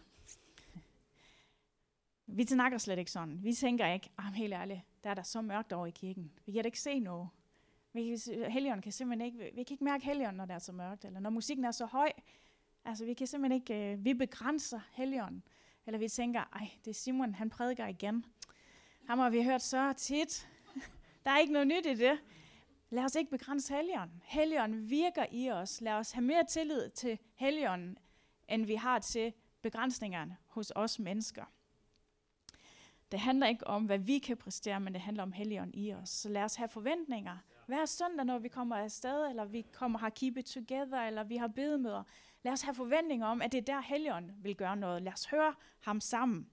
Vi 2.28 2.46
snakker 2.46 2.78
slet 2.78 3.00
ikke 3.00 3.12
sådan. 3.12 3.44
Vi 3.44 3.54
tænker 3.54 3.94
ikke, 3.94 4.10
ah, 4.18 4.34
helt 4.34 4.54
ærligt, 4.54 4.82
der 5.04 5.10
er 5.10 5.14
der 5.14 5.24
så 5.24 5.42
mørkt 5.42 5.74
over 5.74 5.86
i 5.86 5.92
kirken. 5.92 6.32
Vi 6.46 6.52
kan 6.52 6.64
da 6.64 6.68
ikke 6.68 6.80
se 6.80 7.00
noget. 7.00 7.30
Vi 7.94 8.18
kan, 8.52 8.82
kan 8.82 8.92
simpelthen 8.92 9.26
ikke, 9.26 9.38
vi 9.38 9.64
kan 9.64 9.74
ikke 9.74 9.84
mærke 9.84 10.06
helion, 10.06 10.34
når 10.34 10.46
det 10.46 10.54
er 10.54 10.60
så 10.60 10.72
mørkt, 10.72 11.06
eller 11.06 11.20
når 11.20 11.30
musikken 11.30 11.66
er 11.66 11.72
så 11.72 11.86
høj. 11.86 12.12
Altså, 12.86 13.06
vi 13.06 13.14
kan 13.14 13.28
simpelthen 13.28 13.62
ikke, 13.62 13.92
øh, 13.92 14.06
vi 14.06 14.14
begrænser 14.14 14.80
helion. 14.94 15.44
Eller 15.86 16.00
vi 16.00 16.08
tænker, 16.08 16.40
ej, 16.40 16.70
det 16.86 16.90
er 16.90 16.96
Simon, 16.96 17.36
han 17.36 17.50
prædiker 17.50 17.88
igen. 17.88 18.26
Ham 19.08 19.20
har 19.20 19.30
vi 19.30 19.44
hørt 19.44 19.62
så 19.62 19.94
tit. 19.94 20.50
der 21.26 21.32
er 21.32 21.40
ikke 21.40 21.54
noget 21.54 21.68
nyt 21.68 21.86
i 21.86 21.94
det. 21.94 22.20
Lad 22.90 23.04
os 23.04 23.16
ikke 23.16 23.32
begrænse 23.32 23.74
helligånden. 23.74 24.22
Helligånden 24.26 24.90
virker 24.90 25.26
i 25.32 25.52
os. 25.52 25.82
Lad 25.82 25.94
os 25.94 26.12
have 26.12 26.26
mere 26.26 26.46
tillid 26.46 26.90
til 26.90 27.20
helligånden, 27.36 27.98
end 28.50 28.66
vi 28.66 28.76
har 28.76 29.00
til 29.00 29.34
begrænsningerne 29.62 30.38
hos 30.48 30.72
os 30.76 31.00
mennesker. 31.00 31.46
Det 33.12 33.20
handler 33.20 33.48
ikke 33.48 33.68
om, 33.68 33.86
hvad 33.86 34.00
vi 34.00 34.20
kan 34.20 34.38
præstere, 34.38 34.80
men 34.80 34.94
det 34.94 35.02
handler 35.02 35.24
om 35.24 35.32
helligånden 35.32 35.80
i 35.80 35.94
os. 35.94 36.10
Så 36.10 36.30
lad 36.30 36.44
os 36.44 36.56
have 36.56 36.70
forventninger. 36.70 37.38
Hver 37.70 37.86
søndag, 37.86 38.26
når 38.26 38.40
vi 38.40 38.48
kommer 38.48 38.76
afsted, 38.76 39.30
eller 39.30 39.46
vi 39.46 39.62
kommer 39.74 40.00
har 40.00 40.10
keep 40.10 40.38
it 40.38 40.46
together, 40.46 41.02
eller 41.02 41.24
vi 41.24 41.36
har 41.36 41.48
bedemøder, 41.48 42.04
lad 42.44 42.54
os 42.54 42.62
have 42.62 42.76
forventninger 42.76 43.28
om, 43.28 43.42
at 43.42 43.52
det 43.52 43.58
er 43.58 43.62
der 43.62 43.82
helligånden 43.82 44.44
vil 44.44 44.56
gøre 44.56 44.78
noget. 44.78 45.02
Lad 45.02 45.14
os 45.14 45.26
høre 45.26 45.56
ham 45.80 46.02
sammen. 46.02 46.50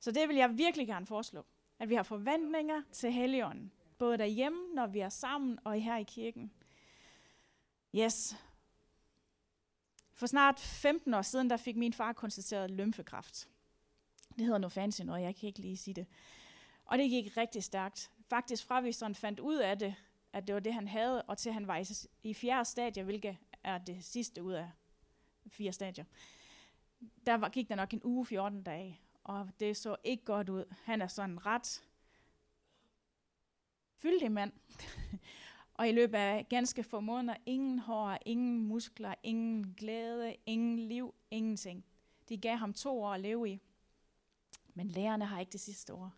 Så 0.00 0.10
det 0.10 0.28
vil 0.28 0.36
jeg 0.36 0.58
virkelig 0.58 0.86
gerne 0.86 1.06
foreslå. 1.06 1.46
At 1.78 1.88
vi 1.88 1.94
har 1.94 2.02
forventninger 2.02 2.82
til 2.92 3.12
helligånden. 3.12 3.72
Både 3.98 4.18
derhjemme, 4.18 4.74
når 4.74 4.86
vi 4.86 5.00
er 5.00 5.08
sammen, 5.08 5.58
og 5.64 5.80
her 5.80 5.96
i 5.96 6.02
kirken. 6.02 6.52
Yes. 7.94 8.36
For 10.14 10.26
snart 10.26 10.60
15 10.60 11.14
år 11.14 11.22
siden, 11.22 11.50
der 11.50 11.56
fik 11.56 11.76
min 11.76 11.92
far 11.92 12.12
konstateret 12.12 12.70
lymfekræft. 12.70 13.48
Det 14.36 14.44
hedder 14.44 14.58
noget 14.58 14.72
fancy 14.72 15.02
noget, 15.02 15.22
jeg 15.22 15.36
kan 15.36 15.46
ikke 15.46 15.60
lige 15.60 15.76
sige 15.76 15.94
det. 15.94 16.06
Og 16.84 16.98
det 16.98 17.10
gik 17.10 17.36
rigtig 17.36 17.64
stærkt. 17.64 18.10
Faktisk 18.32 18.66
fra 18.66 18.80
vi 18.80 18.92
sådan 18.92 19.14
fandt 19.14 19.40
ud 19.40 19.56
af 19.56 19.78
det, 19.78 19.94
at 20.32 20.46
det 20.46 20.54
var 20.54 20.60
det, 20.60 20.74
han 20.74 20.88
havde, 20.88 21.22
og 21.22 21.38
til 21.38 21.52
han 21.52 21.66
var 21.66 21.76
i, 21.76 21.84
i 22.22 22.34
fjerde 22.34 22.64
stadie, 22.64 23.02
hvilket 23.02 23.36
er 23.64 23.78
det 23.78 24.04
sidste 24.04 24.42
ud 24.42 24.52
af 24.52 24.70
fire 25.46 25.72
stadier. 25.72 26.04
Der 27.26 27.34
var, 27.34 27.48
gik 27.48 27.68
der 27.68 27.74
nok 27.74 27.92
en 27.92 28.00
uge, 28.04 28.26
14 28.26 28.62
dage, 28.62 29.00
og 29.24 29.50
det 29.60 29.76
så 29.76 29.96
ikke 30.04 30.24
godt 30.24 30.48
ud. 30.48 30.74
Han 30.82 31.02
er 31.02 31.06
sådan 31.06 31.46
ret 31.46 31.84
fyldig 33.94 34.32
mand. 34.32 34.52
og 35.78 35.88
i 35.88 35.92
løbet 35.92 36.18
af 36.18 36.46
ganske 36.48 36.82
få 36.82 37.00
måneder, 37.00 37.36
ingen 37.46 37.78
hår, 37.78 38.18
ingen 38.26 38.66
muskler, 38.66 39.14
ingen 39.22 39.74
glæde, 39.74 40.36
ingen 40.46 40.78
liv, 40.78 41.14
ingenting. 41.30 41.84
De 42.28 42.38
gav 42.38 42.56
ham 42.56 42.72
to 42.72 43.02
år 43.02 43.12
at 43.12 43.20
leve 43.20 43.50
i. 43.50 43.60
Men 44.74 44.88
lærerne 44.88 45.24
har 45.24 45.40
ikke 45.40 45.52
det 45.52 45.60
sidste 45.60 45.94
år. 45.94 46.12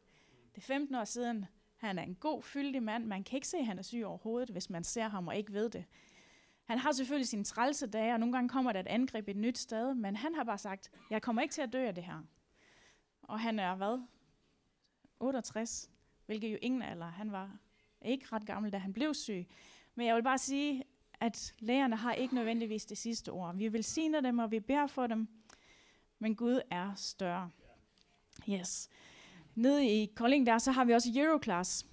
Det 0.55 0.61
er 0.61 0.67
15 0.67 0.95
år 0.95 1.05
siden. 1.05 1.47
Han 1.85 1.99
er 1.99 2.03
en 2.03 2.15
god, 2.15 2.43
fyldig 2.43 2.83
mand. 2.83 3.07
Man 3.07 3.25
kan 3.25 3.37
ikke 3.37 3.49
se, 3.49 3.57
at 3.57 3.67
han 3.67 3.79
er 3.79 3.83
syg 3.83 4.03
overhovedet, 4.05 4.51
hvis 4.51 4.71
man 4.71 4.85
ser 4.85 5.09
ham 5.09 5.29
og 5.29 5.37
ikke 5.37 5.53
ved 5.53 5.71
det. 5.71 5.85
Han 6.65 6.79
har 6.79 6.93
selvfølgelig 6.93 7.29
sine 7.29 7.45
trælse 7.45 7.87
dage, 7.87 8.13
og 8.13 8.21
nogle 8.21 8.33
gange 8.33 8.49
kommer 8.49 8.73
der 8.73 8.81
et 8.81 8.87
angreb 8.87 9.29
et 9.29 9.37
nyt 9.37 9.59
sted, 9.59 9.95
men 9.95 10.17
han 10.17 10.35
har 10.35 10.45
bare 10.45 10.59
sagt, 10.59 10.91
jeg 11.11 11.23
kommer 11.23 11.43
ikke 11.43 11.53
til 11.53 11.63
at 11.63 11.73
dø 11.73 11.87
af 11.87 11.95
det 11.95 12.05
her. 12.05 12.23
Og 13.23 13.41
han 13.41 13.59
er 13.59 13.75
hvad? 13.75 14.03
68, 15.21 15.91
hvilket 16.27 16.53
jo 16.53 16.59
ingen 16.63 16.83
alder. 16.83 17.07
Han 17.07 17.33
var 17.33 17.59
ikke 18.03 18.27
ret 18.33 18.47
gammel, 18.47 18.73
da 18.73 18.79
han 18.79 18.93
blev 18.93 19.15
syg. 19.15 19.47
Men 19.95 20.07
jeg 20.07 20.17
vil 20.17 20.23
bare 20.23 20.39
sige, 20.39 20.85
at 21.21 21.55
lægerne 21.59 21.97
har 21.97 22.13
ikke 22.13 22.35
nødvendigvis 22.35 22.87
det 22.87 22.99
sidste 22.99 23.29
ord. 23.29 23.57
Vi 23.57 23.69
vil 23.69 23.85
sige 23.85 24.23
dem, 24.23 24.39
og 24.39 24.51
vi 24.51 24.61
beder 24.61 24.87
for 24.87 25.07
dem, 25.07 25.29
men 26.19 26.37
Gud 26.37 26.61
er 26.71 26.95
større. 26.95 27.51
Yes. 28.51 28.89
Nede 29.55 29.87
i 29.87 30.07
Kolding 30.17 30.47
der, 30.47 30.59
så 30.59 30.73
har 30.73 30.85
vi 30.85 30.93
også 30.93 31.09
Euroclass. 31.17 31.87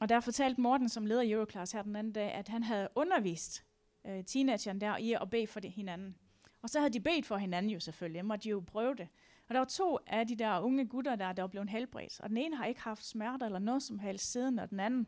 Og 0.00 0.08
der 0.08 0.20
fortalte 0.20 0.60
Morten, 0.60 0.88
som 0.88 1.06
leder 1.06 1.34
Euroclass 1.34 1.72
her 1.72 1.82
den 1.82 1.96
anden 1.96 2.12
dag, 2.12 2.32
at 2.32 2.48
han 2.48 2.62
havde 2.62 2.88
undervist 2.94 3.64
øh, 4.06 4.24
teenageren 4.24 4.80
der 4.80 4.96
i 4.96 5.12
at 5.12 5.30
bede 5.30 5.46
for 5.46 5.60
det 5.60 5.70
hinanden. 5.72 6.16
Og 6.62 6.70
så 6.70 6.78
havde 6.78 6.92
de 6.92 7.00
bedt 7.00 7.26
for 7.26 7.36
hinanden 7.36 7.70
jo 7.70 7.80
selvfølgelig, 7.80 8.16
jeg 8.16 8.24
måtte 8.24 8.48
jo 8.48 8.64
prøve 8.66 8.94
det. 8.94 9.08
Og 9.48 9.54
der 9.54 9.58
var 9.58 9.64
to 9.64 9.98
af 10.06 10.26
de 10.26 10.36
der 10.36 10.60
unge 10.60 10.86
gutter 10.86 11.16
der, 11.16 11.32
der 11.32 11.42
var 11.42 11.48
blevet 11.48 11.70
helbredt. 11.70 12.20
Og 12.20 12.28
den 12.28 12.36
ene 12.36 12.56
har 12.56 12.64
ikke 12.64 12.80
haft 12.80 13.06
smerter 13.06 13.46
eller 13.46 13.58
noget 13.58 13.82
som 13.82 13.98
helst 13.98 14.32
siden, 14.32 14.58
og 14.58 14.70
den 14.70 14.80
anden 14.80 15.06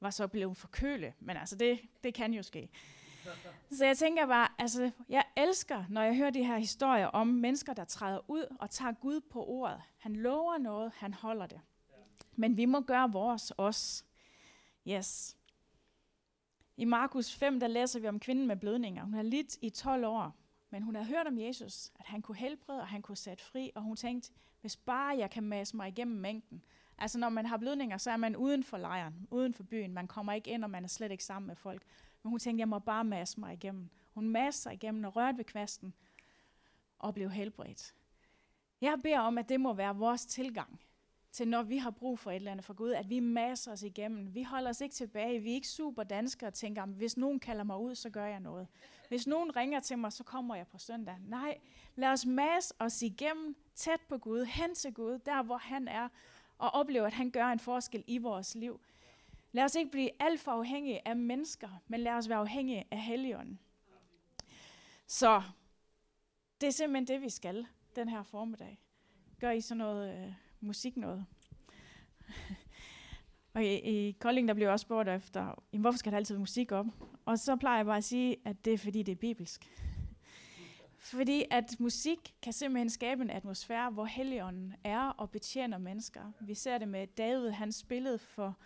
var 0.00 0.10
så 0.10 0.26
blevet 0.26 0.56
forkølet. 0.56 1.12
Men 1.20 1.36
altså, 1.36 1.56
det, 1.56 1.80
det 2.04 2.14
kan 2.14 2.32
jo 2.32 2.42
ske. 2.42 2.68
Så 3.70 3.84
jeg 3.84 3.98
tænker 3.98 4.26
bare, 4.26 4.48
altså, 4.58 4.90
jeg 5.08 5.24
elsker, 5.36 5.84
når 5.88 6.02
jeg 6.02 6.16
hører 6.16 6.30
de 6.30 6.44
her 6.44 6.58
historier 6.58 7.06
om 7.06 7.26
mennesker, 7.26 7.74
der 7.74 7.84
træder 7.84 8.30
ud 8.30 8.56
og 8.60 8.70
tager 8.70 8.92
Gud 8.92 9.20
på 9.20 9.44
ordet. 9.44 9.80
Han 9.98 10.16
lover 10.16 10.58
noget, 10.58 10.92
han 10.96 11.14
holder 11.14 11.46
det. 11.46 11.60
Men 12.36 12.56
vi 12.56 12.64
må 12.64 12.80
gøre 12.80 13.12
vores 13.12 13.50
også. 13.50 14.04
Yes. 14.88 15.36
I 16.76 16.84
Markus 16.84 17.34
5, 17.34 17.60
der 17.60 17.66
læser 17.66 18.00
vi 18.00 18.08
om 18.08 18.20
kvinden 18.20 18.46
med 18.46 18.56
blødninger. 18.56 19.04
Hun 19.04 19.14
har 19.14 19.22
lidt 19.22 19.58
i 19.60 19.70
12 19.70 20.04
år, 20.04 20.36
men 20.70 20.82
hun 20.82 20.94
har 20.94 21.02
hørt 21.02 21.26
om 21.26 21.38
Jesus, 21.38 21.90
at 21.98 22.06
han 22.06 22.22
kunne 22.22 22.36
helbrede, 22.36 22.80
og 22.80 22.86
han 22.86 23.02
kunne 23.02 23.16
sætte 23.16 23.44
fri, 23.44 23.70
og 23.74 23.82
hun 23.82 23.96
tænkte, 23.96 24.32
hvis 24.60 24.76
bare 24.76 25.18
jeg 25.18 25.30
kan 25.30 25.42
masse 25.42 25.76
mig 25.76 25.88
igennem 25.88 26.16
mængden. 26.16 26.62
Altså 26.98 27.18
når 27.18 27.28
man 27.28 27.46
har 27.46 27.56
blødninger, 27.56 27.98
så 27.98 28.10
er 28.10 28.16
man 28.16 28.36
uden 28.36 28.64
for 28.64 28.76
lejren, 28.76 29.28
uden 29.30 29.54
for 29.54 29.62
byen. 29.62 29.94
Man 29.94 30.08
kommer 30.08 30.32
ikke 30.32 30.50
ind, 30.50 30.64
og 30.64 30.70
man 30.70 30.84
er 30.84 30.88
slet 30.88 31.10
ikke 31.10 31.24
sammen 31.24 31.46
med 31.46 31.56
folk. 31.56 31.82
Men 32.22 32.30
hun 32.30 32.38
tænkte, 32.38 32.60
jeg 32.60 32.68
må 32.68 32.78
bare 32.78 33.04
masse 33.04 33.40
mig 33.40 33.52
igennem. 33.52 33.88
Hun 34.14 34.28
masse 34.28 34.62
sig 34.62 34.72
igennem 34.72 35.04
og 35.04 35.16
rørte 35.16 35.38
ved 35.38 35.44
kvasten 35.44 35.94
og 36.98 37.14
blev 37.14 37.30
helbredt. 37.30 37.94
Jeg 38.80 38.98
beder 39.02 39.20
om, 39.20 39.38
at 39.38 39.48
det 39.48 39.60
må 39.60 39.72
være 39.72 39.96
vores 39.96 40.26
tilgang 40.26 40.80
til, 41.32 41.48
når 41.48 41.62
vi 41.62 41.76
har 41.76 41.90
brug 41.90 42.18
for 42.18 42.30
et 42.30 42.36
eller 42.36 42.50
andet 42.50 42.64
for 42.64 42.74
Gud, 42.74 42.90
at 42.90 43.10
vi 43.10 43.20
masser 43.20 43.72
os 43.72 43.82
igennem. 43.82 44.34
Vi 44.34 44.42
holder 44.42 44.70
os 44.70 44.80
ikke 44.80 44.94
tilbage. 44.94 45.40
Vi 45.40 45.50
er 45.50 45.54
ikke 45.54 45.68
super 45.68 46.02
danskere 46.02 46.48
og 46.48 46.54
tænker, 46.54 46.86
hvis 46.86 47.16
nogen 47.16 47.40
kalder 47.40 47.64
mig 47.64 47.78
ud, 47.78 47.94
så 47.94 48.10
gør 48.10 48.26
jeg 48.26 48.40
noget. 48.40 48.68
Hvis 49.08 49.26
nogen 49.26 49.56
ringer 49.56 49.80
til 49.80 49.98
mig, 49.98 50.12
så 50.12 50.24
kommer 50.24 50.54
jeg 50.54 50.66
på 50.66 50.78
søndag. 50.78 51.16
Nej, 51.20 51.58
lad 51.94 52.08
os 52.08 52.26
masse 52.26 52.74
os 52.78 53.02
igennem, 53.02 53.56
tæt 53.74 54.00
på 54.08 54.18
Gud, 54.18 54.44
hen 54.44 54.74
til 54.74 54.94
Gud, 54.94 55.18
der 55.18 55.42
hvor 55.42 55.56
han 55.56 55.88
er, 55.88 56.08
og 56.58 56.70
opleve, 56.70 57.06
at 57.06 57.12
han 57.12 57.30
gør 57.30 57.46
en 57.46 57.58
forskel 57.58 58.04
i 58.06 58.18
vores 58.18 58.54
liv. 58.54 58.80
Lad 59.52 59.64
os 59.64 59.74
ikke 59.74 59.90
blive 59.90 60.10
alt 60.20 60.40
for 60.40 60.52
afhængige 60.52 61.08
af 61.08 61.16
mennesker, 61.16 61.68
men 61.88 62.00
lad 62.00 62.12
os 62.12 62.28
være 62.28 62.38
afhængige 62.38 62.84
af 62.90 63.02
Helligånden. 63.02 63.58
Så 65.06 65.42
det 66.60 66.66
er 66.66 66.70
simpelthen 66.70 67.06
det, 67.06 67.22
vi 67.22 67.30
skal 67.30 67.66
den 67.96 68.08
her 68.08 68.22
formiddag. 68.22 68.80
Gør 69.40 69.50
I 69.50 69.60
sådan 69.60 69.78
noget 69.78 70.26
øh, 70.26 70.32
musik 70.60 70.96
noget? 70.96 71.26
og 73.54 73.64
i, 73.64 73.74
i 74.08 74.12
Kolding, 74.12 74.48
der 74.48 74.54
bliver 74.54 74.70
også 74.70 74.82
spurgt 74.82 75.08
efter, 75.08 75.64
jamen, 75.72 75.80
hvorfor 75.80 75.98
skal 75.98 76.12
der 76.12 76.18
altid 76.18 76.34
være 76.34 76.40
musik 76.40 76.72
op? 76.72 76.86
Og 77.24 77.38
så 77.38 77.56
plejer 77.56 77.76
jeg 77.76 77.86
bare 77.86 77.96
at 77.96 78.04
sige, 78.04 78.36
at 78.44 78.64
det 78.64 78.72
er 78.72 78.78
fordi, 78.78 79.02
det 79.02 79.12
er 79.12 79.16
bibelsk. 79.16 79.66
Fordi 80.98 81.44
at 81.50 81.76
musik 81.78 82.34
kan 82.42 82.52
simpelthen 82.52 82.90
skabe 82.90 83.22
en 83.22 83.30
atmosfære, 83.30 83.90
hvor 83.90 84.04
Helligånden 84.04 84.74
er 84.84 85.08
og 85.08 85.30
betjener 85.30 85.78
mennesker. 85.78 86.32
Vi 86.40 86.54
ser 86.54 86.78
det 86.78 86.88
med 86.88 87.06
David, 87.06 87.50
han 87.50 87.72
spillede 87.72 88.18
for, 88.18 88.58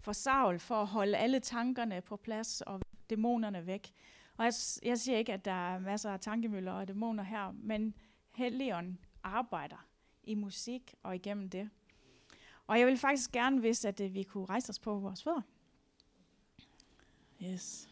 for 0.00 0.12
Saul 0.12 0.58
for 0.58 0.74
at 0.74 0.86
holde 0.86 1.16
alle 1.16 1.40
tankerne 1.40 2.00
på 2.00 2.16
plads 2.16 2.60
og 2.60 2.80
dæmonerne 3.10 3.66
væk. 3.66 3.92
Og 4.36 4.44
jeg, 4.44 4.52
jeg 4.82 4.98
siger 4.98 5.18
ikke, 5.18 5.32
at 5.32 5.44
der 5.44 5.74
er 5.74 5.78
masser 5.78 6.10
af 6.10 6.20
tankemøller 6.20 6.72
og 6.72 6.88
dæmoner 6.88 7.22
her, 7.22 7.52
men 7.52 7.94
Helligånden 8.32 8.98
arbejder 9.22 9.86
i 10.22 10.34
musik 10.34 10.94
og 11.02 11.14
igennem 11.14 11.50
det. 11.50 11.70
Og 12.66 12.78
jeg 12.78 12.86
vil 12.86 12.98
faktisk 12.98 13.32
gerne 13.32 13.62
vise, 13.62 13.88
at 13.88 14.00
øh, 14.00 14.14
vi 14.14 14.22
kunne 14.22 14.44
rejse 14.44 14.70
os 14.70 14.78
på 14.78 14.98
vores 14.98 15.22
fødder. 15.22 15.42
Yes. 17.42 17.88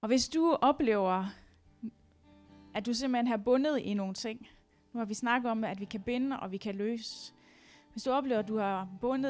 Og 0.00 0.08
hvis 0.08 0.28
du 0.28 0.58
oplever, 0.60 1.26
at 2.74 2.86
du 2.86 2.94
simpelthen 2.94 3.26
har 3.26 3.36
bundet 3.36 3.78
i 3.78 3.94
nogle 3.94 4.14
ting, 4.14 4.48
nu 4.92 4.98
har 4.98 5.04
vi 5.04 5.14
snakket 5.14 5.50
om, 5.50 5.64
at 5.64 5.80
vi 5.80 5.84
kan 5.84 6.02
binde 6.02 6.40
og 6.40 6.52
vi 6.52 6.56
kan 6.56 6.74
løse. 6.74 7.34
Hvis 7.92 8.02
du 8.02 8.10
oplever, 8.10 8.38
at 8.38 8.48
du 8.48 8.58
har 8.58 8.88
bundet 9.00 9.22